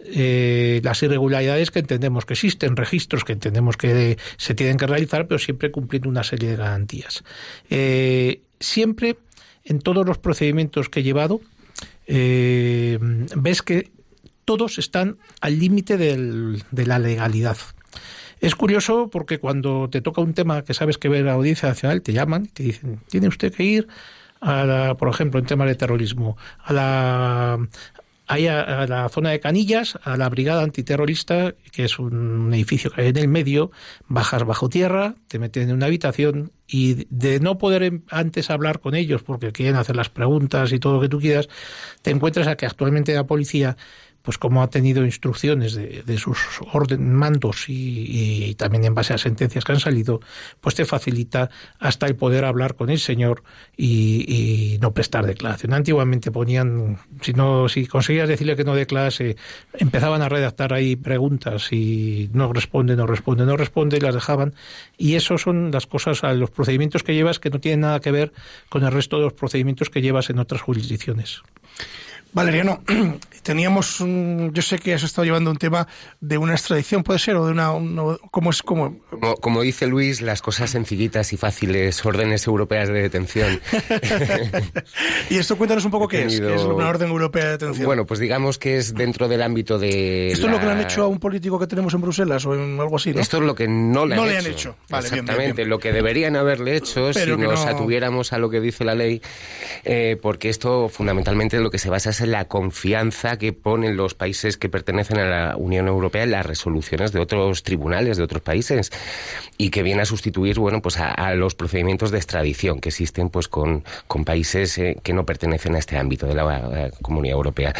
[0.02, 5.28] eh, las irregularidades que entendemos que existen, registros que entendemos que se tienen que realizar,
[5.28, 7.24] pero siempre cumpliendo una serie de garantías.
[7.70, 9.18] Eh, siempre,
[9.66, 11.42] en todos los procedimientos que he llevado,
[12.08, 13.92] eh, ves que
[14.46, 17.58] todos están al límite de la legalidad.
[18.40, 22.02] Es curioso porque cuando te toca un tema que sabes que ve la Audiencia Nacional,
[22.02, 23.88] te llaman y te dicen, tiene usted que ir
[24.40, 27.60] a la, por ejemplo, en temas de terrorismo, a la,
[28.30, 32.92] ahí a, a, la zona de Canillas, a la brigada antiterrorista, que es un edificio
[32.92, 33.72] que hay en el medio,
[34.08, 38.94] bajas bajo tierra, te meten en una habitación y de no poder antes hablar con
[38.94, 41.50] ellos porque quieren hacer las preguntas y todo lo que tú quieras,
[42.04, 43.78] te encuentras a que actualmente la policía
[44.22, 46.38] pues como ha tenido instrucciones de, de sus
[46.74, 50.20] orden, mandos y, y, también en base a sentencias que han salido,
[50.60, 53.44] pues te facilita hasta el poder hablar con el señor
[53.78, 55.74] y, y no prestar declaración.
[55.74, 59.38] Antiguamente ponían, si no, si conseguías decirle que no declarase,
[59.74, 64.54] empezaban a redactar ahí preguntas y no responde, no responde, no responde y las dejaban.
[64.98, 68.34] Y eso son las cosas, los procedimientos que llevas que no tienen nada que ver
[68.68, 71.42] con el resto de los procedimientos que llevas en otras jurisdicciones.
[72.32, 72.82] Valeriano,
[73.44, 75.88] teníamos un, yo sé que has estado llevando un tema
[76.22, 78.62] de una extradición, puede ser, o de una, un, ¿cómo es?
[78.62, 78.98] Cómo?
[79.10, 83.60] Como, como, dice Luis, las cosas sencillitas y fáciles, órdenes europeas de detención.
[85.30, 86.50] y esto cuéntanos un poco qué tenido...
[86.50, 87.86] es, qué es una orden europea de detención.
[87.86, 90.32] Bueno, pues digamos que es dentro del ámbito de...
[90.32, 90.54] ¿Esto la...
[90.54, 92.80] es lo que le han hecho a un político que tenemos en Bruselas o en
[92.80, 93.22] algo así, no?
[93.22, 94.48] Esto es lo que no le no han le hecho.
[94.48, 94.76] han hecho.
[94.90, 95.70] Vale, Exactamente, bien, bien, bien.
[95.70, 97.72] lo que deberían haberle hecho Pero si nos no...
[97.72, 99.22] atuviéramos a lo que dice la ley,
[99.84, 104.58] eh, porque esto fundamentalmente lo que se basa es la confianza que ponen los países
[104.58, 108.92] que pertenecen a la Unión Europea en las resoluciones de otros tribunales de otros países
[109.58, 113.48] y que viene a sustituir bueno pues a, los procedimientos de extradición que existen pues
[113.48, 117.74] con, con países eh, que no pertenecen a este ámbito de la eh, Comunidad Europea.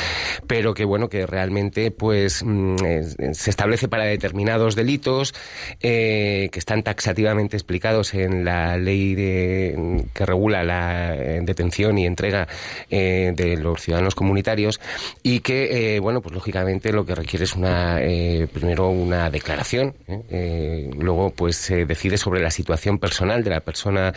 [0.48, 2.76] Pero que bueno que realmente pues mm,
[3.34, 5.34] se establece para determinados delitos
[5.82, 12.48] eh, que están taxativamente explicados en la ley que regula la detención y entrega
[12.90, 14.29] de los ciudadanos comunitarios
[15.24, 19.96] y que, eh, bueno, pues lógicamente lo que requiere es una, eh, primero una declaración,
[20.08, 20.90] ¿eh?
[20.98, 24.14] luego pues se decide sobre la situación personal de la persona,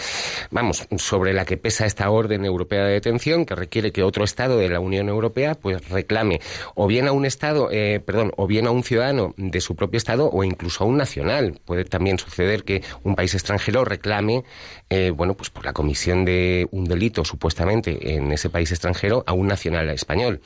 [0.50, 4.58] vamos, sobre la que pesa esta orden europea de detención, que requiere que otro Estado
[4.58, 6.40] de la Unión Europea pues reclame
[6.74, 7.68] o bien a un Estado,
[8.04, 11.60] perdón, o bien a un ciudadano de su propio Estado o incluso a un nacional.
[11.64, 14.44] Puede también suceder que un país extranjero reclame,
[15.14, 19.46] bueno, pues por la comisión de un delito supuestamente en ese país extranjero a un
[19.46, 20.40] nacional español.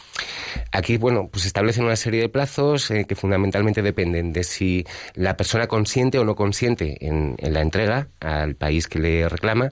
[0.72, 5.36] Aquí, bueno, pues establecen una serie de plazos eh, que fundamentalmente dependen de si la
[5.36, 9.70] persona consiente o no consiente en, la entrega al país que le reclama.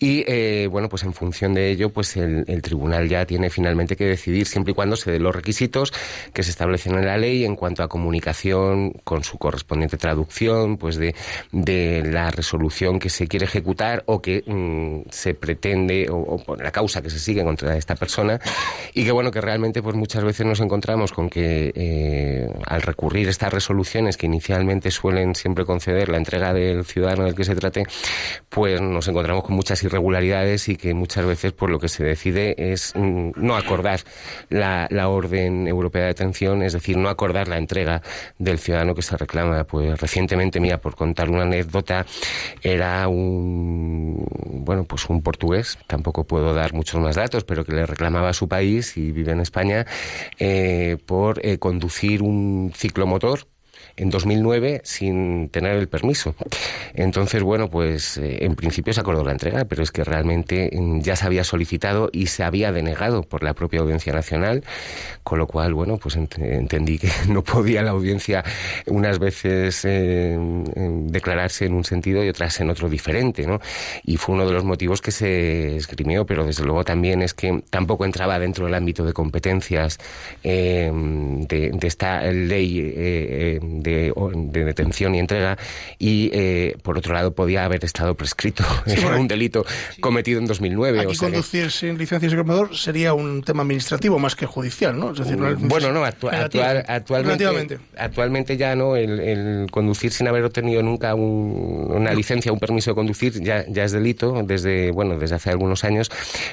[0.00, 4.04] Y, eh, bueno, pues en función de ello, pues el, tribunal ya tiene finalmente que
[4.04, 5.92] decidir siempre y cuando se den los requisitos
[6.32, 10.96] que se establecen en la ley en cuanto a comunicación con su correspondiente traducción, pues
[10.96, 11.14] de,
[11.50, 16.70] de la resolución que se quiere ejecutar o que mmm, se pretende o, o, la
[16.70, 18.40] causa que se sigue contra esta persona.
[18.94, 23.28] Y que, bueno, que realmente pues muchas veces nos encontramos con que eh, al recurrir
[23.28, 27.84] estas resoluciones que inicialmente suelen siempre conceder la entrega del ciudadano del que se trate,
[28.48, 32.04] pues nos encontramos con muchas irregularidades y que muchas veces por pues, lo que se
[32.04, 34.00] decide es mm, no acordar
[34.48, 38.02] la, la, orden europea de detención, es decir, no acordar la entrega
[38.38, 39.64] del ciudadano que se reclama.
[39.64, 42.06] Pues recientemente, mira, por contar una anécdota,
[42.62, 44.26] era un
[44.64, 48.32] bueno, pues un portugués, tampoco puedo dar muchos más datos, pero que le reclamaba a
[48.32, 49.86] su país y vive en España
[50.38, 53.46] eh, por eh, conducir un ciclomotor
[53.96, 56.34] en 2009 sin tener el permiso.
[56.94, 61.00] Entonces, bueno, pues eh, en principio se acordó la entrega, pero es que realmente mm,
[61.00, 64.64] ya se había solicitado y se había denegado por la propia Audiencia Nacional,
[65.22, 68.44] con lo cual, bueno, pues ent entendí que no podía la audiencia
[68.86, 70.36] unas veces eh,
[71.06, 73.60] declararse en un sentido y otras en otro diferente, ¿no?
[74.04, 77.62] Y fue uno de los motivos que se esgrimió, pero desde luego también es que
[77.70, 79.98] tampoco entraba dentro del ámbito de competencias
[80.42, 82.80] eh, de, de, esta ley
[83.82, 85.58] de, de, detención y entrega
[85.98, 89.64] y eh, por otro lado podía haber estado prescrito sí, bueno, un delito
[89.94, 90.00] sí.
[90.00, 91.70] cometido en 2009 aquí o sea conducir que...
[91.70, 95.54] sin licencia de comedor sería un tema administrativo más que judicial no es decir no
[95.56, 101.14] bueno no actu actual, actualmente actualmente ya no el, el, conducir sin haber obtenido nunca
[101.14, 105.50] un, una licencia un permiso de conducir ya, ya es delito desde bueno desde hace
[105.50, 106.10] algunos años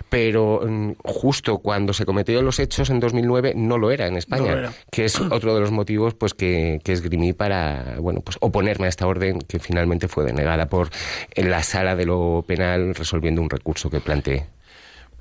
[0.09, 4.43] pero mm, justo cuando se cometieron los hechos en 2009 no lo era en España
[4.43, 4.73] no lo era.
[4.91, 8.89] que es otro de los motivos pues que, que esgrimí para bueno pues oponerme a
[8.89, 10.89] esta orden que finalmente fue denegada por
[11.35, 14.58] la sala de lo penal resolviendo un recurso que planteé.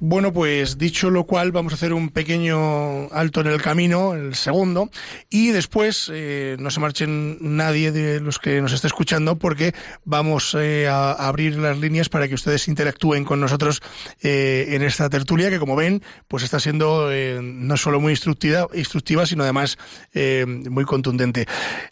[0.00, 4.36] Bueno, pues dicho lo cual, vamos a hacer un pequeño alto en el camino, el
[4.36, 4.90] segundo,
[5.28, 9.74] y después eh, no se marchen nadie de los que nos esté escuchando porque
[10.04, 13.82] vamos eh, a, abrir las líneas para que ustedes interactúen con nosotros
[14.22, 18.68] eh, en esta tertulia que, como ven, pues está siendo eh, no solo muy instructiva,
[18.74, 19.78] instructiva sino además
[20.14, 21.46] eh, muy contundente.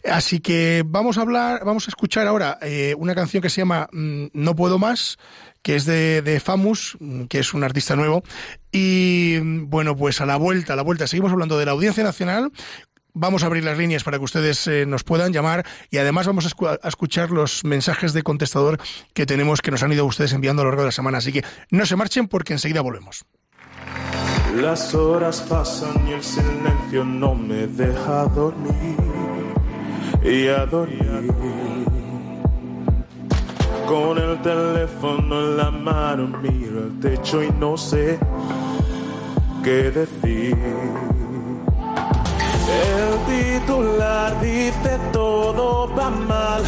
[0.09, 3.89] Así que vamos a hablar, vamos a escuchar ahora eh, una canción que se llama
[3.91, 5.17] mm, No puedo más
[5.67, 6.97] que es de, de, Famus,
[7.27, 8.23] que es un artista nuevo.
[8.71, 12.53] Y bueno, pues a la vuelta, a la vuelta, seguimos hablando de la Audiencia Nacional.
[13.13, 16.45] Vamos a abrir las líneas para que ustedes eh, nos puedan llamar y además vamos
[16.45, 18.79] a, escu a, escuchar los mensajes de contestador
[19.13, 21.17] que tenemos que nos han ido ustedes enviando a lo largo de la semana.
[21.17, 23.25] Así que no se marchen porque enseguida volvemos.
[24.55, 28.95] Las horas pasan y el silencio no me deja dormir
[30.23, 30.65] y a.
[33.87, 38.19] Con el teléfono en la mano miro el techo y no sé
[39.63, 40.57] qué decir.
[42.67, 46.63] El titular dice todo va mal,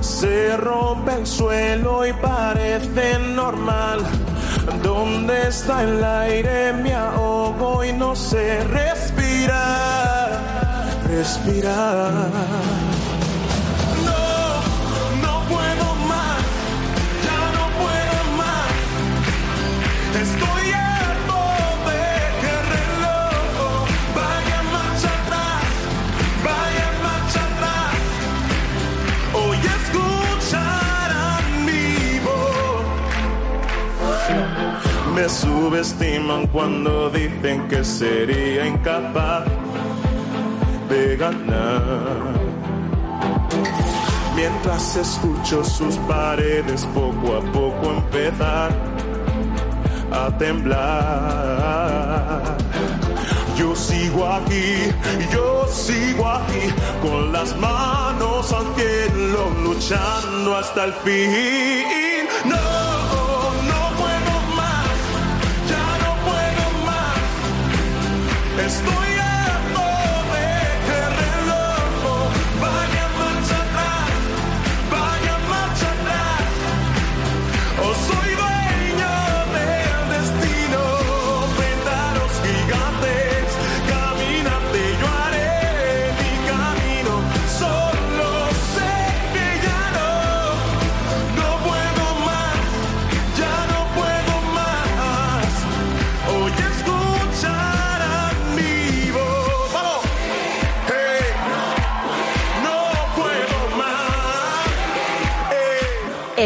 [0.00, 4.00] se rompe el suelo y parece normal.
[4.82, 6.72] ¿Dónde está el aire?
[6.72, 10.40] Me ahogo y no sé respirar,
[11.08, 12.95] respirar.
[36.52, 39.44] Cuando dicen que sería incapaz
[40.88, 42.36] de ganar.
[44.34, 48.70] Mientras escucho sus paredes poco a poco empezar
[50.12, 51.76] a temblar.
[53.56, 54.92] Yo sigo aquí,
[55.32, 56.70] yo sigo aquí,
[57.00, 62.05] con las manos al cielo, luchando hasta el fin.
[68.66, 69.05] Estoy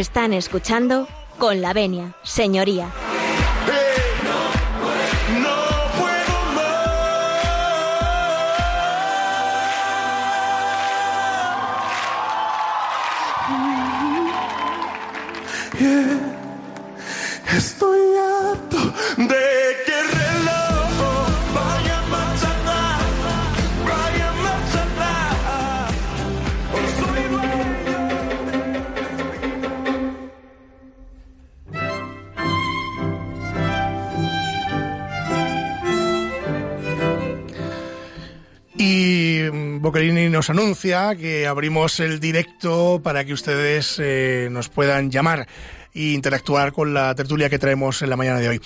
[0.00, 2.90] Están escuchando con la venia, señoría.
[17.54, 18.78] Estoy harto
[19.18, 19.49] de
[39.92, 45.48] Nos anuncia que abrimos el directo para que ustedes eh, nos puedan llamar
[45.92, 48.60] e interactuar con la tertulia que traemos en la mañana de hoy.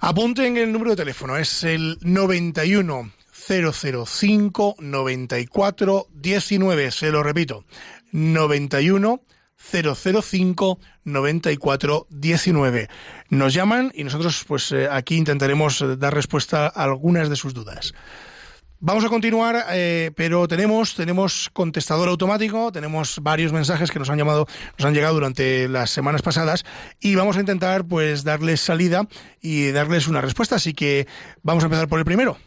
[0.00, 7.64] Apunten el número de teléfono, es el 91 005 94 19, se lo repito,
[8.12, 9.22] 91
[9.56, 12.88] 005 94 19.
[13.30, 17.94] Nos llaman y nosotros pues eh, aquí intentaremos dar respuesta a algunas de sus dudas.
[18.82, 24.16] Vamos a continuar, eh, pero tenemos, tenemos contestador automático, tenemos varios mensajes que nos han
[24.16, 24.46] llamado,
[24.78, 26.64] nos han llegado durante las semanas pasadas
[26.98, 29.02] y vamos a intentar pues darles salida
[29.42, 30.54] y darles una respuesta.
[30.54, 31.04] Así que
[31.42, 32.38] vamos a empezar por el primero.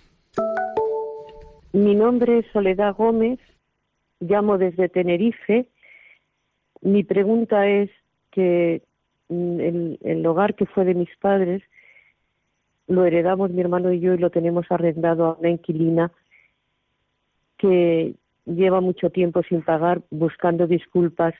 [1.71, 3.37] Mi nombre es Soledad Gómez,
[4.19, 5.67] llamo desde Tenerife.
[6.81, 7.91] Mi pregunta es
[8.31, 8.81] que
[9.29, 11.61] mm, el, el hogar que fue de mis padres
[12.87, 16.11] lo heredamos mi hermano y yo y lo tenemos arrendado a una inquilina
[17.63, 21.33] que lleva mucho tiempo sin pagar buscando disculpas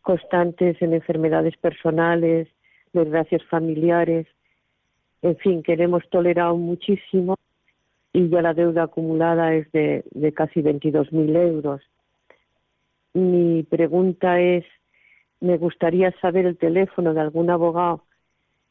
[0.00, 2.48] constantes en enfermedades personales,
[2.94, 4.26] desgracias familiares.
[5.20, 7.36] En fin, que le hemos tolerado muchísimo
[8.14, 11.82] y ya la deuda acumulada es de, de casi 22.000 euros.
[13.12, 14.64] Mi pregunta es,
[15.40, 18.06] me gustaría saber el teléfono de algún abogado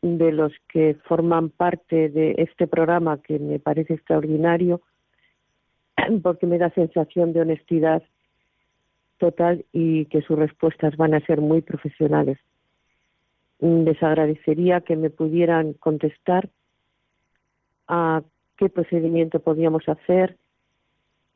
[0.02, 4.82] de los que forman parte de este programa que me parece extraordinario
[6.24, 8.04] porque me da sensación de honestidad
[9.18, 12.40] total y que sus respuestas van a ser muy profesionales.
[13.60, 16.50] Les agradecería que me pudieran contestar
[17.88, 18.24] a
[18.58, 20.38] qué procedimiento podíamos hacer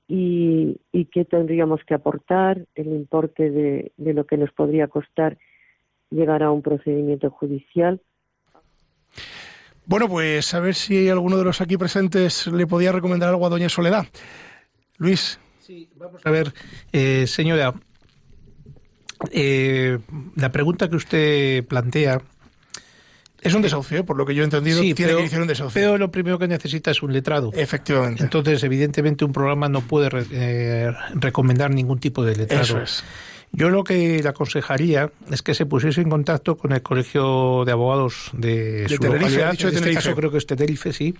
[0.07, 5.37] y, y qué tendríamos que aportar, el importe de, de lo que nos podría costar
[6.09, 8.01] llegar a un procedimiento judicial.
[9.85, 13.49] Bueno, pues a ver si alguno de los aquí presentes le podía recomendar algo a
[13.49, 14.05] doña Soledad.
[14.97, 15.39] Luis.
[15.59, 16.53] Sí, vamos a ver,
[16.93, 17.73] eh, señora,
[19.31, 19.97] eh,
[20.35, 22.21] la pregunta que usted plantea
[23.41, 24.03] Es un desahucio, ¿eh?
[24.03, 25.73] por lo que yo he entendido, Sí, tiene pero, que iniciar un desahucio.
[25.81, 27.51] pero lo primero que necesita es un letrado.
[27.53, 28.23] Efectivamente.
[28.23, 32.63] Entonces, evidentemente, un programa no puede re- eh, recomendar ningún tipo de letrado.
[32.63, 33.03] Eso es.
[33.55, 37.71] Yo lo que le aconsejaría es que se pusiese en contacto con el Colegio de
[37.71, 41.15] Abogados de, su Tenerife, localidad, en de este caso creo que es Tenerife, sí,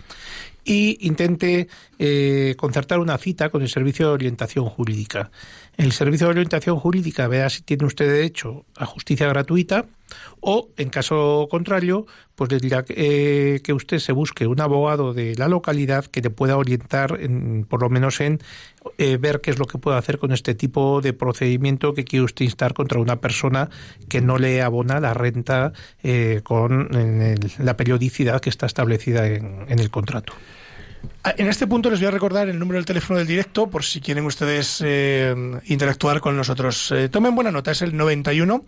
[0.65, 5.31] y intente eh, concertar una cita con el Servicio de Orientación Jurídica.
[5.77, 9.85] El Servicio de Orientación Jurídica verá si tiene usted derecho a justicia gratuita
[10.39, 15.35] o, en caso contrario, pues le dirá eh, que usted se busque un abogado de
[15.35, 18.39] la localidad que le pueda orientar, en- por lo menos en
[18.97, 22.25] eh, ver qué es lo que puede hacer con este tipo de procedimiento que quiere
[22.25, 23.69] usted instar contra una persona
[24.09, 26.89] que no le abona la renta eh, con
[27.59, 30.33] la periodicidad que está establecida en, el contrato.
[31.23, 33.83] Ah, En este punto les voy a recordar el número del teléfono del directo por
[33.83, 35.33] si quieren ustedes eh,
[35.65, 36.93] interactuar con nosotros.
[37.11, 38.65] Tomen buena nota, es el 91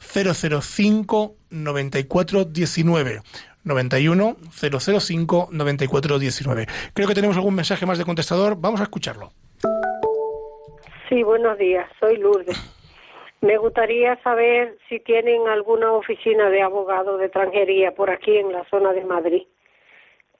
[0.00, 3.20] 005 94 19.
[3.62, 6.66] 91 005 94 19.
[6.94, 8.56] Creo que tenemos algún mensaje más de contestador.
[8.58, 9.30] Vamos a escucharlo.
[11.08, 11.88] Sí, buenos días.
[12.00, 12.56] Soy Lourdes.
[13.40, 18.64] Me gustaría saber si tienen alguna oficina de abogado de extranjería por aquí en la
[18.68, 19.42] zona de Madrid,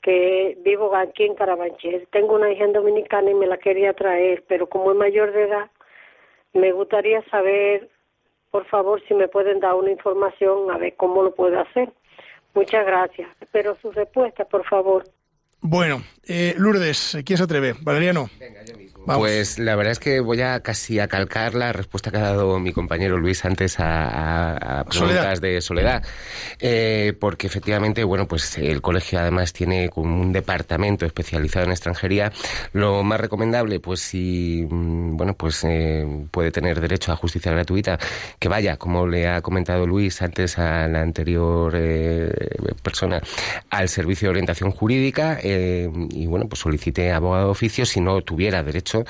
[0.03, 2.07] que vivo aquí en Carabanchel.
[2.13, 5.71] Tengo una hija dominicana y me la quería traer, pero como es mayor de edad,
[6.53, 7.89] me gustaría saber,
[8.51, 11.93] por favor, si me pueden dar una información a ver cómo lo puedo hacer.
[12.55, 13.31] Muchas gracias.
[13.41, 15.05] Espero su respuesta, por favor.
[15.63, 17.75] Bueno, eh, Lourdes, ¿quién se atreve?
[17.81, 18.31] Valeriano.
[19.07, 19.23] Vamos.
[19.23, 22.59] Pues la verdad es que voy a casi a calcar la respuesta que ha dado
[22.61, 25.41] mi compañero Luis antes a, a- a preguntas Soledad.
[25.41, 26.03] de Soledad,
[26.61, 32.31] Eh, porque efectivamente, bueno, pues el colegio además tiene como un departamento especializado en extranjería.
[32.75, 37.99] Lo más recomendable, pues si, mm, bueno, pues eh, puede tener derecho a justicia gratuita,
[38.39, 42.31] que vaya, como le ha comentado Luis antes a la anterior eh,
[42.83, 43.21] persona,
[43.71, 48.21] al servicio de orientación jurídica eh, y bueno, pues solicite abogado de oficio si no
[48.23, 49.05] tuviera derecho,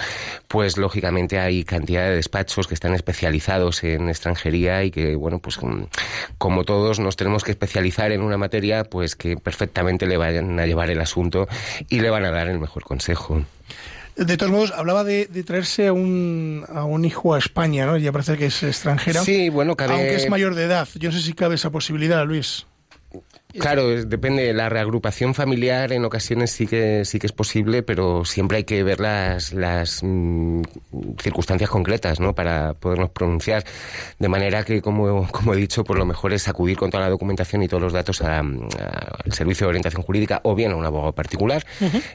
[0.49, 5.62] pues lógicamente hay cantidad de despachos que están especializados en extranjería y que bueno, pues
[5.62, 5.84] mm,
[6.38, 10.66] como todos nos tenemos que especializar en una materia, pues que perfectamente le vayan a
[10.66, 11.49] llevar el asunto
[11.88, 13.43] y le van a dar el mejor consejo.
[14.16, 17.97] De todos modos, hablaba de, de traerse a un, a un hijo a España, ¿no?
[17.97, 19.22] Ya parece que es extranjera.
[19.24, 20.86] Sí, bueno, cabe- Aunque es mayor de edad.
[20.97, 22.66] Yo no sé si cabe esa posibilidad, Luis.
[23.59, 24.53] Claro, depende.
[24.53, 28.82] La reagrupación familiar en ocasiones sí que sí que es posible, pero siempre hay que
[28.84, 30.62] ver las, las mm,
[31.20, 32.34] circunstancias concretas, ¿no?
[32.34, 33.64] Para podernos pronunciar.
[34.18, 37.11] De manera que, como, como he dicho, pues lo mejor es acudir con toda la
[37.11, 38.42] documentación y todos los datos a- a-
[39.24, 41.64] al servicio de orientación jurídica o bien a un abogado particular,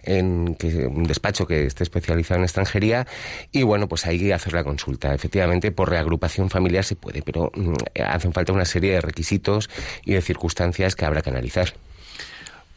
[0.03, 3.07] en que, un despacho que esté especializado en extranjería
[3.51, 5.13] y bueno, pues ahí hacer la consulta.
[5.13, 7.73] Efectivamente, por reagrupación familiar se puede, pero mm,
[8.05, 9.69] hacen falta una serie de requisitos
[10.05, 11.67] y de circunstancias que habrá que analizar.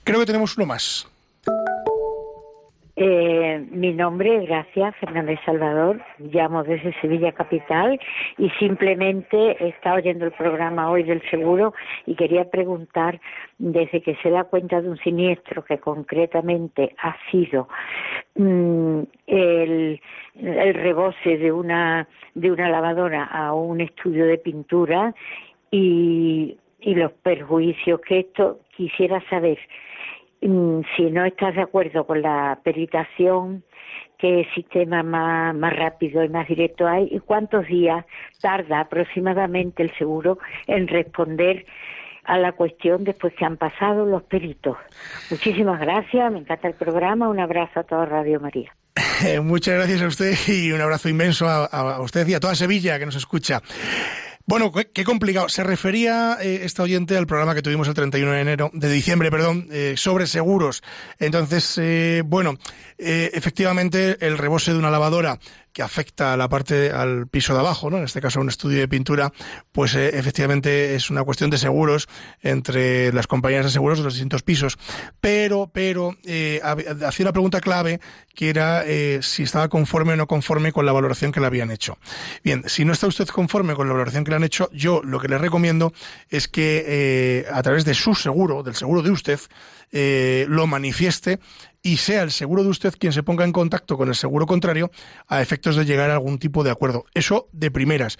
[0.02, 1.06] Creo que tenemos uno más.
[3.00, 8.00] Eh, mi nombre es Gracia Fernández Salvador, llamo desde Sevilla Capital
[8.38, 11.74] y simplemente he estado oyendo el programa hoy del seguro
[12.06, 13.20] y quería preguntar,
[13.58, 17.68] desde que se da cuenta de un siniestro que concretamente ha sido
[18.34, 20.00] mm, el,
[20.34, 25.14] el rebose de una, de una lavadora a un estudio de pintura
[25.70, 29.58] y, y los perjuicios que esto quisiera saber
[30.40, 33.64] Mm, si no estás de acuerdo con la peritación,
[34.18, 38.04] qué sistema más, más rápido y más directo hay y cuántos días
[38.40, 41.66] tarda aproximadamente el seguro en responder
[42.24, 44.76] a la cuestión después que han pasado los peritos.
[45.30, 48.72] Muchísimas gracias, me encanta el programa, un abrazo a toda Radio María.
[49.42, 52.98] Muchas gracias a usted y un abrazo inmenso a, a usted y a toda Sevilla
[52.98, 53.60] que nos escucha.
[54.48, 55.50] Bueno, qué, complicado.
[55.50, 59.30] Se refería eh, esta oyente al programa que tuvimos el 31 de enero, de diciembre,
[59.30, 60.82] perdón, eh, sobre seguros.
[61.18, 62.56] Entonces, eh, bueno,
[62.96, 65.38] eh, efectivamente el rebose de una lavadora
[65.72, 67.98] que afecta a la parte al piso de abajo, ¿no?
[67.98, 69.32] En este caso un estudio de pintura,
[69.72, 72.08] pues eh, efectivamente es una cuestión de seguros
[72.40, 74.78] entre las compañías de seguros de los distintos pisos.
[75.20, 78.00] Pero, pero eh, hacía una pregunta clave
[78.34, 81.70] que era eh, si estaba conforme o no conforme con la valoración que le habían
[81.70, 81.98] hecho.
[82.44, 85.18] Bien, si no está usted conforme con la valoración que le han hecho, yo lo
[85.18, 85.92] que le recomiendo
[86.28, 89.40] es que a través de su seguro, del seguro de usted,
[90.48, 91.40] lo manifieste
[91.88, 94.90] y sea el seguro de usted quien se ponga en contacto con el seguro contrario
[95.26, 97.06] a efectos de llegar a algún tipo de acuerdo.
[97.14, 98.18] Eso de primeras.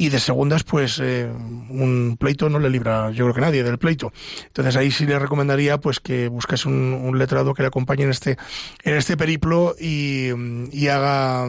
[0.00, 1.30] Y de segundas, pues eh,
[1.68, 4.14] un pleito no le libra, yo creo que nadie del pleito.
[4.46, 8.38] Entonces ahí sí le recomendaría pues que buscase un, letrado que le acompañe en este
[8.82, 10.30] en este periplo y,
[10.72, 11.46] y haga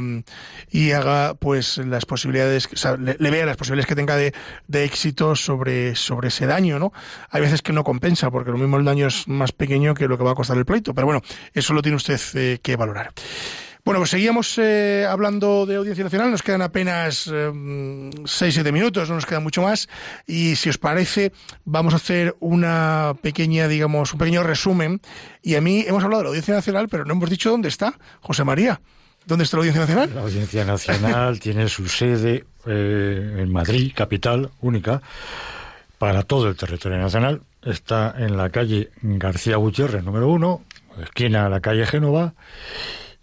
[0.70, 4.34] y haga pues las posibilidades, o sea, le, vea las posibilidades que tenga de,
[4.68, 6.92] de éxito sobre sobre ese daño, ¿no?
[7.30, 10.18] Hay veces que no compensa porque lo mismo el daño es más pequeño que lo
[10.18, 11.22] que va a costar el pleito, pero bueno,
[11.54, 13.14] eso lo tiene usted eh, que valorar.
[13.84, 17.52] Bueno, pues seguíamos eh, hablando de Audiencia Nacional, nos quedan apenas eh,
[18.26, 19.90] seis, siete minutos, no nos queda mucho más,
[20.28, 21.32] y si os parece,
[21.66, 25.02] vamos a hacer una pequeña, digamos, un pequeño resumen,
[25.42, 27.98] y a mí hemos hablado de la Audiencia Nacional, pero no hemos dicho dónde está,
[28.22, 28.80] José María.
[29.26, 30.12] ¿Dónde está la Audiencia Nacional?
[30.16, 35.02] La Audiencia Nacional tiene su sede eh, en Madrid, capital única,
[35.98, 37.42] para todo el territorio nacional.
[37.64, 40.64] Está en la calle García Gutiérrez, número uno,
[41.02, 42.34] esquina a la calle Génova,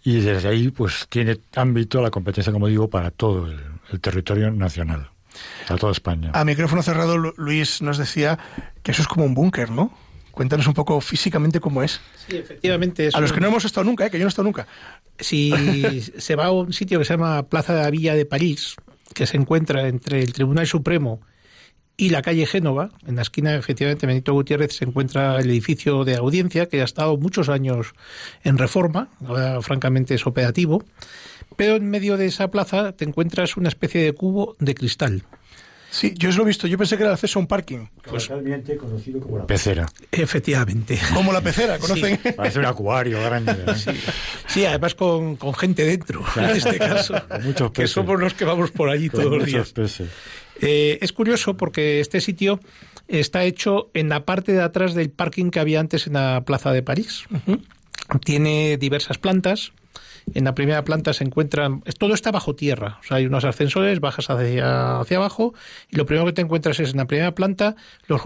[0.03, 3.59] y desde ahí pues tiene ámbito la competencia, como digo, para todo el,
[4.01, 5.09] territorio nacional,
[5.67, 6.31] para toda España.
[6.33, 8.37] A micrófono cerrado, Luis nos decía
[8.83, 9.91] que eso es como un búnker, ¿no?
[10.31, 11.99] Cuéntanos un poco físicamente cómo es.
[12.27, 13.09] Sí, efectivamente.
[13.11, 14.11] a los que no hemos estado nunca, ¿eh?
[14.11, 14.67] que yo no he estado nunca.
[15.19, 18.75] Si se va a un sitio que se llama Plaza de la Villa de París,
[19.13, 21.21] que se encuentra entre el Tribunal Supremo
[21.99, 26.15] y la calle Génova, en la esquina, efectivamente, Benito Gutiérrez, se encuentra el edificio de
[26.15, 27.93] audiencia, que ha estado muchos años
[28.45, 30.81] en reforma, ahora francamente es operativo,
[31.57, 35.23] pero en medio de esa plaza te encuentras una especie de cubo de cristal.
[35.91, 36.67] Sí, yo os lo he visto.
[36.67, 37.87] Yo pensé que era el acceso a un parking.
[38.03, 39.87] Pues, conocido como la pecera.
[40.11, 40.99] Efectivamente.
[41.13, 42.19] Como la pecera, ¿conocen?
[42.37, 43.53] Parece un acuario grande.
[43.53, 43.95] ¿eh?
[44.47, 44.65] Sí.
[44.65, 47.15] además con, gente dentro, en este caso.
[47.43, 49.71] muchos Que somos los que vamos por allí todos los días.
[49.73, 50.09] Peces.
[50.61, 52.59] Eh, es curioso porque este sitio
[53.07, 56.71] está hecho en la parte de atrás del parking que había antes en la Plaza
[56.71, 57.25] de París.
[58.23, 59.71] Tiene diversas plantas,
[60.33, 63.99] en la primera planta se encuentran, todo está bajo tierra, o sea, hay unos ascensores,
[63.99, 65.53] bajas hacia, hacia abajo
[65.89, 67.75] y lo primero que te encuentras es en la primera planta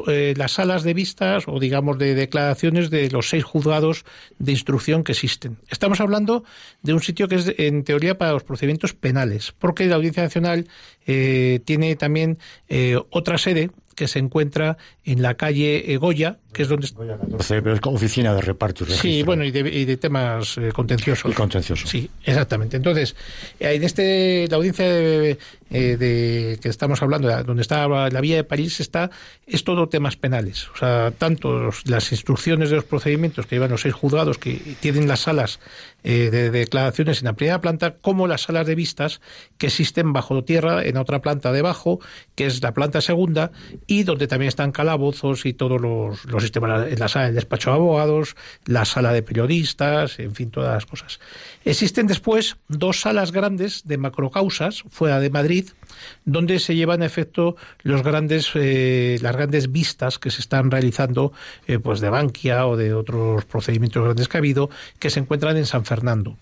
[0.07, 4.05] eh, las salas de vistas o digamos de declaraciones de los seis juzgados
[4.39, 5.57] de instrucción que existen.
[5.69, 6.43] Estamos hablando
[6.81, 10.67] de un sitio que es en teoría para los procedimientos penales, porque la Audiencia Nacional
[11.05, 12.37] eh, tiene también
[12.69, 16.87] eh, otra sede que se encuentra en la calle Goya, que es donde...
[16.95, 18.85] Goya 14, pero es oficina de reparto.
[18.85, 21.31] sí, bueno, y de, temas eh, contenciosos.
[21.31, 21.89] Y contenciosos.
[21.89, 22.77] Sí, exactamente.
[22.77, 23.15] Entonces,
[23.59, 25.37] eh, en este, la audiencia de,
[25.73, 29.09] eh, de, que estamos hablando, donde está la vía de París, está
[29.45, 30.69] es todo temas penales.
[30.69, 35.07] O sea, tanto las instrucciones de los procedimientos que llevan los seis juzgados que tienen
[35.07, 35.59] las salas
[36.03, 39.21] eh, de, declaraciones en la primera planta, como las salas de vistas
[39.57, 41.99] que existen bajo tierra en otra planta debajo,
[42.35, 43.51] que es la planta segunda,
[43.87, 47.69] y donde también están calabozos y todos los, los sistemas, en la sala del despacho
[47.69, 51.19] de abogados, la sala de periodistas, en fin, todas las cosas.
[51.65, 55.62] Existen después dos salas grandes de macrocausas fuera de Madrid,
[56.25, 61.33] donde se llevan a efecto los grandes, eh, las grandes vistas que se están realizando
[61.67, 65.57] eh, pues de Bankia o de otros procedimientos grandes que ha habido, que se encuentran
[65.57, 66.37] en San Fernando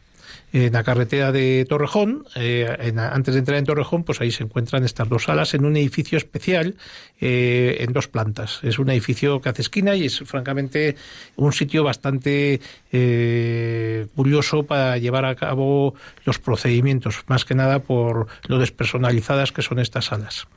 [0.53, 4.83] en la carretera de Torrejón, eh, antes de entrar en Torrejón, pues ahí se encuentran
[4.83, 6.75] estas dos salas en un edificio especial
[7.19, 8.59] eh, en dos plantas.
[8.63, 10.95] Es un edificio que hace esquina y es francamente
[11.37, 12.59] un sitio bastante
[12.91, 15.95] eh, curioso para llevar a cabo
[16.25, 20.47] los procedimientos, más que nada por lo despersonalizadas que son estas salas.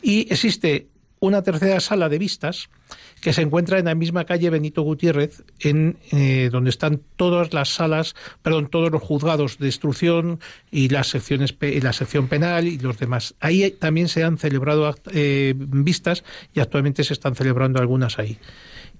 [0.00, 0.86] Y existe
[1.22, 2.68] una tercera sala de vistas
[3.20, 7.68] que se encuentra en la misma calle Benito Gutiérrez, en eh, donde están todas las
[7.68, 10.40] salas, perdón, todos los juzgados de instrucción
[10.72, 13.36] y las secciones y la sección penal y los demás.
[13.38, 18.38] Ahí también se han celebrado eh, vistas y actualmente se están celebrando algunas ahí.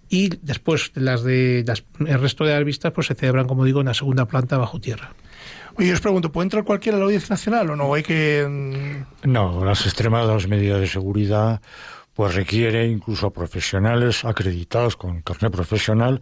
[0.08, 3.80] Y después las de las, el resto de las vistas pues se celebran, como digo,
[3.80, 5.12] en la segunda planta bajo tierra.
[5.76, 7.94] Oye, os pregunto, ¿puede entrar cualquiera a la Audiencia Nacional o no?
[7.94, 8.46] Hay que...
[8.48, 11.60] Mm, no, las extremadas medidas de seguridad
[12.14, 16.20] pues requiere incluso profesionales acreditados con carnet profesional,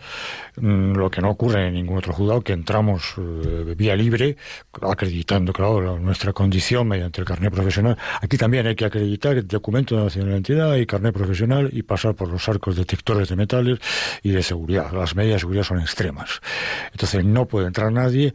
[0.57, 4.37] mm, lo que no ocurre en ningún otro juzgado, que entramos eh, vía libre,
[4.83, 7.97] acreditando, claro, nuestra condición mediante el carnet profesional.
[8.21, 12.29] Aquí también hay que acreditar el documento de nacionalidad y carnet profesional y pasar por
[12.29, 13.79] los arcos detectores de metales
[14.23, 14.93] y de seguridad.
[14.93, 16.41] Las medidas de seguridad son extremas.
[16.93, 18.33] Entonces no puede entrar nadie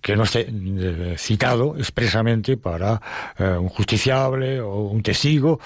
[0.00, 3.00] que no esté eh, citado expresamente para
[3.38, 5.60] eh, un justiciable o un testigo,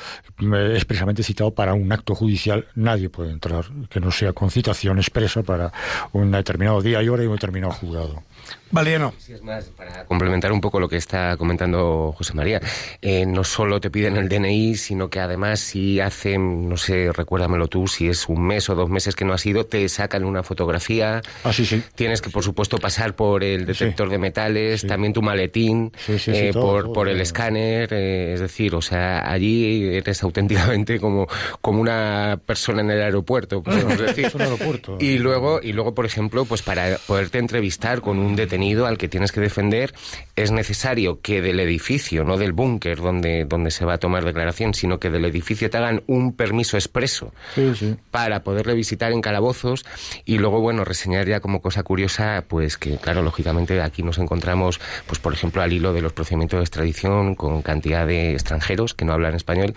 [0.74, 5.42] expresamente citado para un acto judicial, nadie puede entrar que no sea con citación expresa
[5.42, 5.72] para
[6.12, 8.22] un determinado día y hora y un determinado juzgado.
[8.70, 9.12] Valiano.
[9.18, 12.61] Sí, es más, para complementar un poco lo que está comentando José María,
[13.03, 17.66] eh, no solo te piden el DNI, sino que además si hacen, no sé, recuérdamelo
[17.68, 20.42] tú, si es un mes o dos meses que no has ido, te sacan una
[20.42, 21.20] fotografía.
[21.44, 21.82] Ah, sí, sí.
[21.94, 24.86] Tienes que, por supuesto, pasar por el detector de metales, Sí.
[24.86, 27.22] también tu maletín, eh, todo, por, todo, por el todo.
[27.22, 31.26] escáner, eh, es decir, o sea, allí eres auténticamente como,
[31.61, 34.26] como una persona en el aeropuerto, podemos decir.
[34.26, 34.96] Es un aeropuerto.
[35.01, 39.09] Y luego, y luego, por ejemplo, pues para poderte entrevistar con un detenido al que
[39.09, 39.95] tienes que defender,
[40.36, 44.74] es necesario que del edificio, no del búnker donde, donde se va a tomar declaración,
[44.74, 47.97] sino que del edificio te hagan un permiso expreso Sí, sí.
[48.11, 49.84] para poderle visitar en calabozos
[50.24, 54.80] y luego, bueno, reseñar ya como cosa curiosa, pues que, claro, lógicamente aquí nos encontramos,
[55.07, 59.05] pues por ejemplo, al hilo de los procedimientos de extradición con cantidad de extranjeros que
[59.05, 59.74] no hablan español,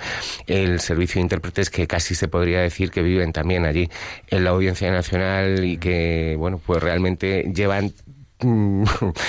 [0.47, 3.89] el servicio de intérpretes que casi se podría decir que viven también allí
[4.27, 7.93] en la Audiencia Nacional y que, bueno, pues realmente llevan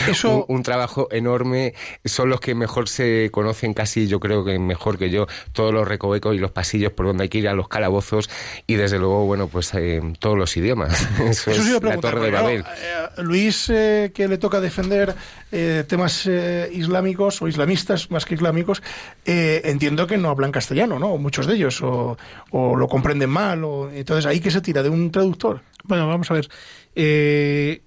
[0.08, 1.74] Eso- un, un trabajo enorme.
[2.04, 5.86] Son los que mejor se conocen, casi yo creo que mejor que yo, todos los
[5.86, 8.28] recovecos y los pasillos por donde hay que ir a los calabozos
[8.66, 11.00] y desde luego, bueno, pues eh, todos los idiomas.
[11.20, 12.62] Eso, Eso es sí iba a la Torre de Babel.
[12.62, 15.14] claro, eh, Luis, eh, que le toca defender
[15.52, 18.82] eh, temas eh, islámicos o islamistas más que islámicos,
[19.24, 21.16] eh, entiendo que no hablan castellano, ¿no?
[21.18, 22.16] Muchos de ellos, o,
[22.50, 25.60] o lo comprenden mal, o entonces ahí que se tira de un traductor.
[25.84, 26.48] Bueno, vamos a ver.
[26.94, 27.82] Eh,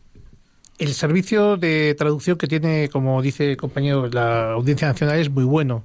[0.78, 5.44] el servicio de traducción que tiene, como dice el compañero, la Audiencia Nacional es muy
[5.44, 5.84] bueno.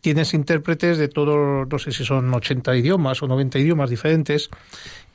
[0.00, 4.50] Tienes intérpretes de todos, no sé si son 80 idiomas o 90 idiomas diferentes.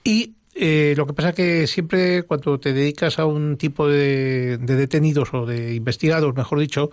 [0.03, 4.75] Y eh, lo que pasa que siempre cuando te dedicas a un tipo de, de
[4.75, 6.89] detenidos o de investigados, mejor dicho,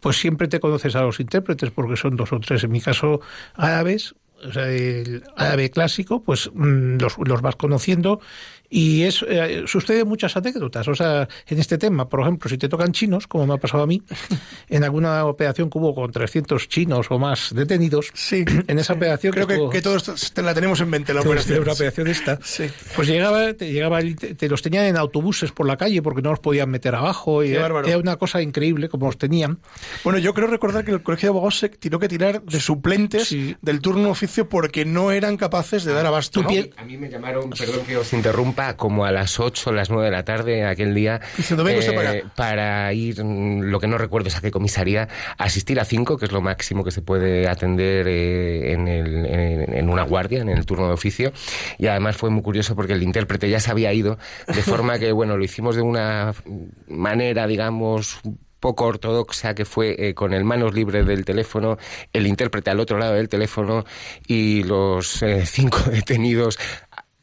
[0.00, 2.64] pues siempre te conoces a los intérpretes porque son dos o tres.
[2.64, 3.20] En mi caso,
[3.54, 4.14] árabes,
[4.44, 8.20] o sea, el árabe clásico, pues mm, los, los vas conociendo
[8.68, 10.88] y es eh, sucede muchas anécdotas.
[10.88, 13.82] O sea, en este tema, por ejemplo, si te tocan chinos, como me ha pasado
[13.82, 14.02] a mí,
[14.68, 18.44] en alguna operación que hubo con 300 chinos o más detenidos, Sí.
[18.66, 21.60] en esa operación Creo que, estuvo- que todos te la tenemos en mente, la operación.
[21.62, 22.38] una operación esta.
[22.42, 22.64] Sí.
[22.94, 26.22] Pues llegaba, te, llegaba el- te, te los tenían en autobuses por la calle porque
[26.22, 27.44] no los podían meter abajo.
[27.44, 29.58] Y era, era una cosa increíble como los tenían.
[30.04, 33.28] Bueno, yo creo recordar que el Colegio de Abogados se tiró que tirar de suplentes
[33.28, 33.56] Sí.
[33.62, 36.42] del turno oficio porque no eran capaces de dar abasto.
[36.42, 36.48] ¿no?
[36.76, 40.06] A mí me llamaron, perdón que os interrumpa, como a las 8 o las 9
[40.06, 42.32] de la tarde aquel día eh, Diciendo, "Venga usted para acá".
[42.34, 45.08] para ir, mm, lo que no recuerdo es a qué comisaría,
[45.38, 49.74] asistir a 5, que es lo máximo que se puede atender eh, en, el- en-
[49.74, 51.32] en una guardia, en el turno de oficio.
[51.78, 55.12] Y además fue muy curioso porque el intérprete ya se había ido, de forma que,
[55.12, 56.34] bueno, lo hicimos de una
[56.88, 58.20] manera, digamos,
[58.60, 61.76] poco ortodoxa que fue eh, con el manos libres del teléfono,
[62.12, 63.84] el intérprete al otro lado del teléfono
[64.26, 66.58] y los eh, cinco detenidos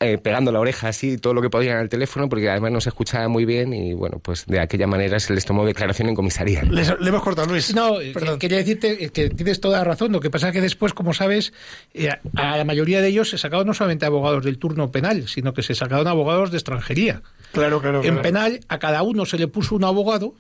[0.06, 2.90] eh, pegando la oreja así todo lo que podían al teléfono porque además no se
[2.90, 6.64] escuchaba muy bien y bueno pues de aquella manera se les tomó declaración en comisaría.
[6.64, 7.74] Les- le hemos cortado, Luis.
[7.74, 8.40] No, eh, Perdón.
[8.40, 10.12] quería decirte que tienes toda la razón.
[10.12, 11.54] Lo que pasa es que después, como sabes,
[11.94, 15.54] eh, a la mayoría de ellos se sacaron no solamente abogados del turno penal, sino
[15.54, 17.22] que se sacaron abogados de extranjería.
[17.52, 17.98] Claro, claro.
[18.00, 18.22] En claro.
[18.22, 20.34] penal, a cada uno se le puso un abogado,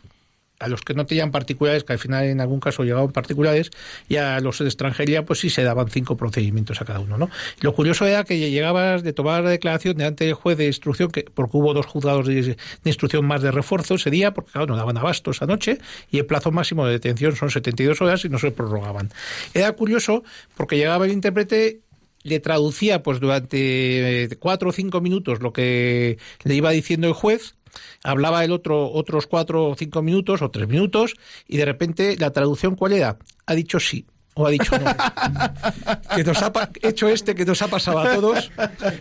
[0.59, 3.71] a los que no tenían particulares, que al final en algún caso llegaban particulares,
[4.07, 7.29] y a los de extranjería, pues sí se daban cinco procedimientos a cada uno, ¿no?
[7.61, 11.23] Lo curioso era que llegabas de tomar la declaración delante del juez de instrucción, que
[11.23, 14.77] porque hubo dos juzgados de, de instrucción más de refuerzo ese día, porque claro, no
[14.77, 15.79] daban abasto esa noche,
[16.11, 19.09] y el plazo máximo de detención son 72 horas y no se prorrogaban.
[19.53, 20.23] Era curioso
[20.55, 21.81] porque llegaba el intérprete
[22.23, 27.13] le traducía pues durante eh, cuatro o cinco minutos lo que le iba diciendo el
[27.13, 27.55] juez
[28.03, 31.13] hablaba el otro otros cuatro o cinco minutos o tres minutos
[31.47, 34.05] y de repente la traducción cuál era ha dicho sí
[34.35, 34.85] o ha dicho no
[36.15, 36.51] que nos ha
[36.81, 38.51] hecho este que nos ha pasado a todos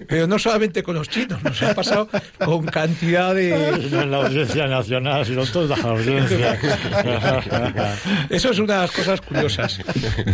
[0.09, 2.09] pero no solamente con los chinos nos ha pasado
[2.45, 6.59] con cantidad de No en la Audiencia Nacional, sino en todas las audiencias.
[8.31, 9.81] Eso es una de las cosas curiosas.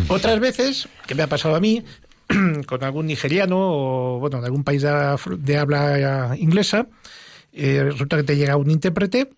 [0.08, 1.84] Otras veces, que me ha pasado a mí,
[2.66, 6.86] con algún nigeriano o, bueno, de algún país de, de habla inglesa,
[7.58, 9.30] eh, resulta que te llega un intérprete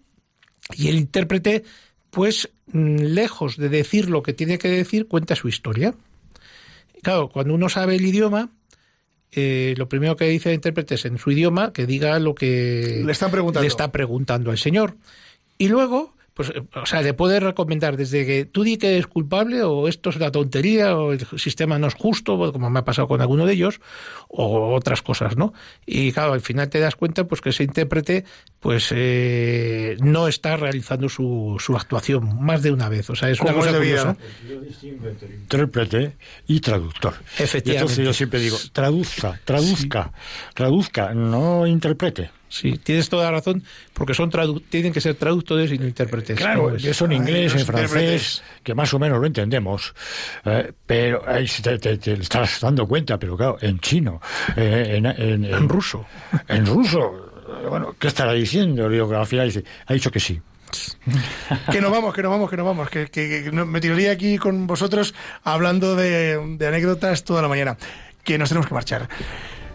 [0.76, 1.64] y el intérprete,
[2.10, 5.94] pues, mm, lejos de decir lo que tiene que decir, cuenta su historia.
[7.02, 8.50] Claro, cuando uno sabe el idioma,
[9.32, 13.02] eh, lo primero que dice el intérprete es en su idioma que diga lo que
[13.04, 13.62] Le están preguntando.
[13.62, 14.96] le está preguntando al señor.
[15.56, 19.06] Y luego, pues, eh, o sea, le puedes recomendar desde que tú di que es
[19.06, 22.84] culpable o esto es una tontería o el sistema no es justo, como me ha
[22.86, 23.82] pasado con alguno de ellos,
[24.28, 25.52] o otras cosas, ¿no?
[25.84, 28.24] Y claro, al final te das cuenta pues que ese intérprete
[28.58, 33.10] pues eh, no está realizando su, su actuación más de una vez.
[33.10, 34.16] O sea, es una cosa curiosa.
[34.82, 36.16] Intérprete
[36.46, 37.16] y traductor.
[37.38, 37.70] Efectivamente.
[37.70, 40.10] Y entonces yo siempre digo, traduzca, traduzca,
[40.54, 42.30] traduzca, no interprete.
[42.50, 43.62] Sí, tienes toda la razón,
[43.94, 44.28] porque son
[44.68, 46.36] tienen que ser traductores y no intérpretes.
[46.36, 49.94] Claro, eso en inglés, en francés, que más o menos lo entendemos.
[50.44, 54.20] Eh, pero ahí te, te, estás dando cuenta, pero claro, en chino,
[54.56, 56.04] eh, en, en, ruso.
[56.48, 57.30] En ruso.
[57.68, 58.88] Bueno, ¿qué estará diciendo?
[58.88, 60.42] Digo, que al final dice, ha dicho que sí.
[61.70, 62.90] que nos vamos, que nos vamos, que nos vamos.
[62.90, 67.78] Que, que, me tiraría aquí con vosotros hablando de, de anécdotas toda la mañana.
[68.24, 69.08] Que nos tenemos que marchar.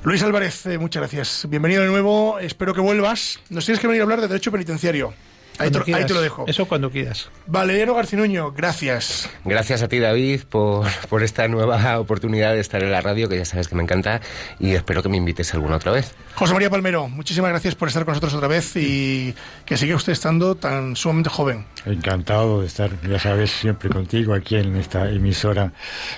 [0.06, 1.48] Luis Álvarez, eh, muchas gracias.
[1.50, 2.38] Bienvenido de nuevo.
[2.38, 3.40] Espero que vuelvas.
[3.50, 5.16] Nos tienes que venir a hablar de derecho penitenciario.
[5.60, 6.46] Ahí te, lo dejo.
[6.48, 7.30] Eso cuando quieras.
[7.48, 9.30] Valeriano Garcinuño, gracias.
[9.44, 13.38] Gracias a ti, David, por, por esta nueva oportunidad de estar en la radio, que
[13.38, 14.22] ya sabes que me encanta,
[14.60, 16.14] y espero que me invites alguna otra vez.
[16.36, 19.34] José María Palmero, muchísimas gracias por estar con nosotros otra vez y
[19.66, 21.66] que siga usted estando tan sumamente joven.
[21.86, 25.72] Encantado de estar, ya sabes, siempre contigo aquí en esta emisora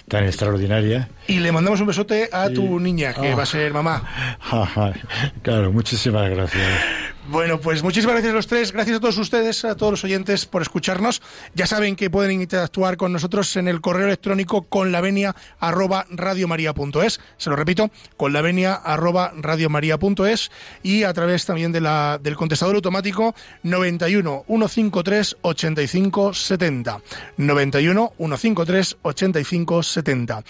[0.08, 1.10] tan extraordinaria.
[1.28, 4.38] Y le mandamos un besote a tu niña, que va a ser mamá.
[5.44, 6.68] claro, muchísimas gracias.
[7.30, 10.46] Bueno, pues muchísimas gracias a los tres, gracias a todos ustedes, a todos los oyentes
[10.46, 11.22] por escucharnos.
[11.56, 14.96] Ya saben que pueden interactuar con nosotros en el correo electrónico con
[15.60, 16.06] arroba
[17.38, 19.34] Se lo repito, con arroba
[20.84, 27.02] y a través también de la, del contestador automático 91 153 85 70.
[27.36, 30.44] 91 153 85 70.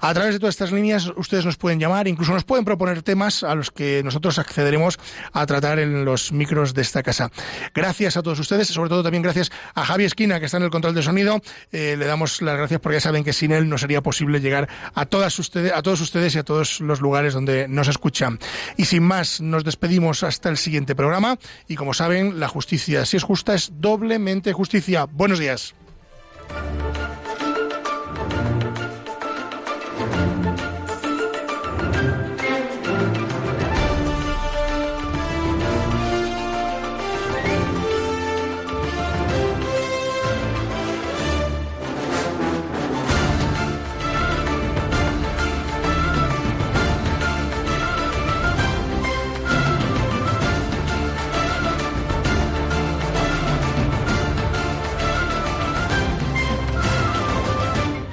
[0.00, 3.44] A través de todas estas líneas ustedes nos pueden llamar, incluso nos pueden proponer temas
[3.44, 4.98] a los que nosotros accederemos
[5.32, 7.30] a tratar en micros de esta casa.
[7.74, 10.70] Gracias a todos ustedes, sobre todo también gracias a Javi Esquina, que está en el
[10.70, 11.40] control de sonido.
[11.72, 14.68] Eh, le damos las gracias porque ya saben que sin él no sería posible llegar
[14.94, 18.38] a, todas ustedes, a todos ustedes y a todos los lugares donde nos escuchan.
[18.76, 21.38] Y sin más, nos despedimos hasta el siguiente programa.
[21.68, 25.06] Y como saben, la justicia, si es justa, es doblemente justicia.
[25.06, 25.74] Buenos días.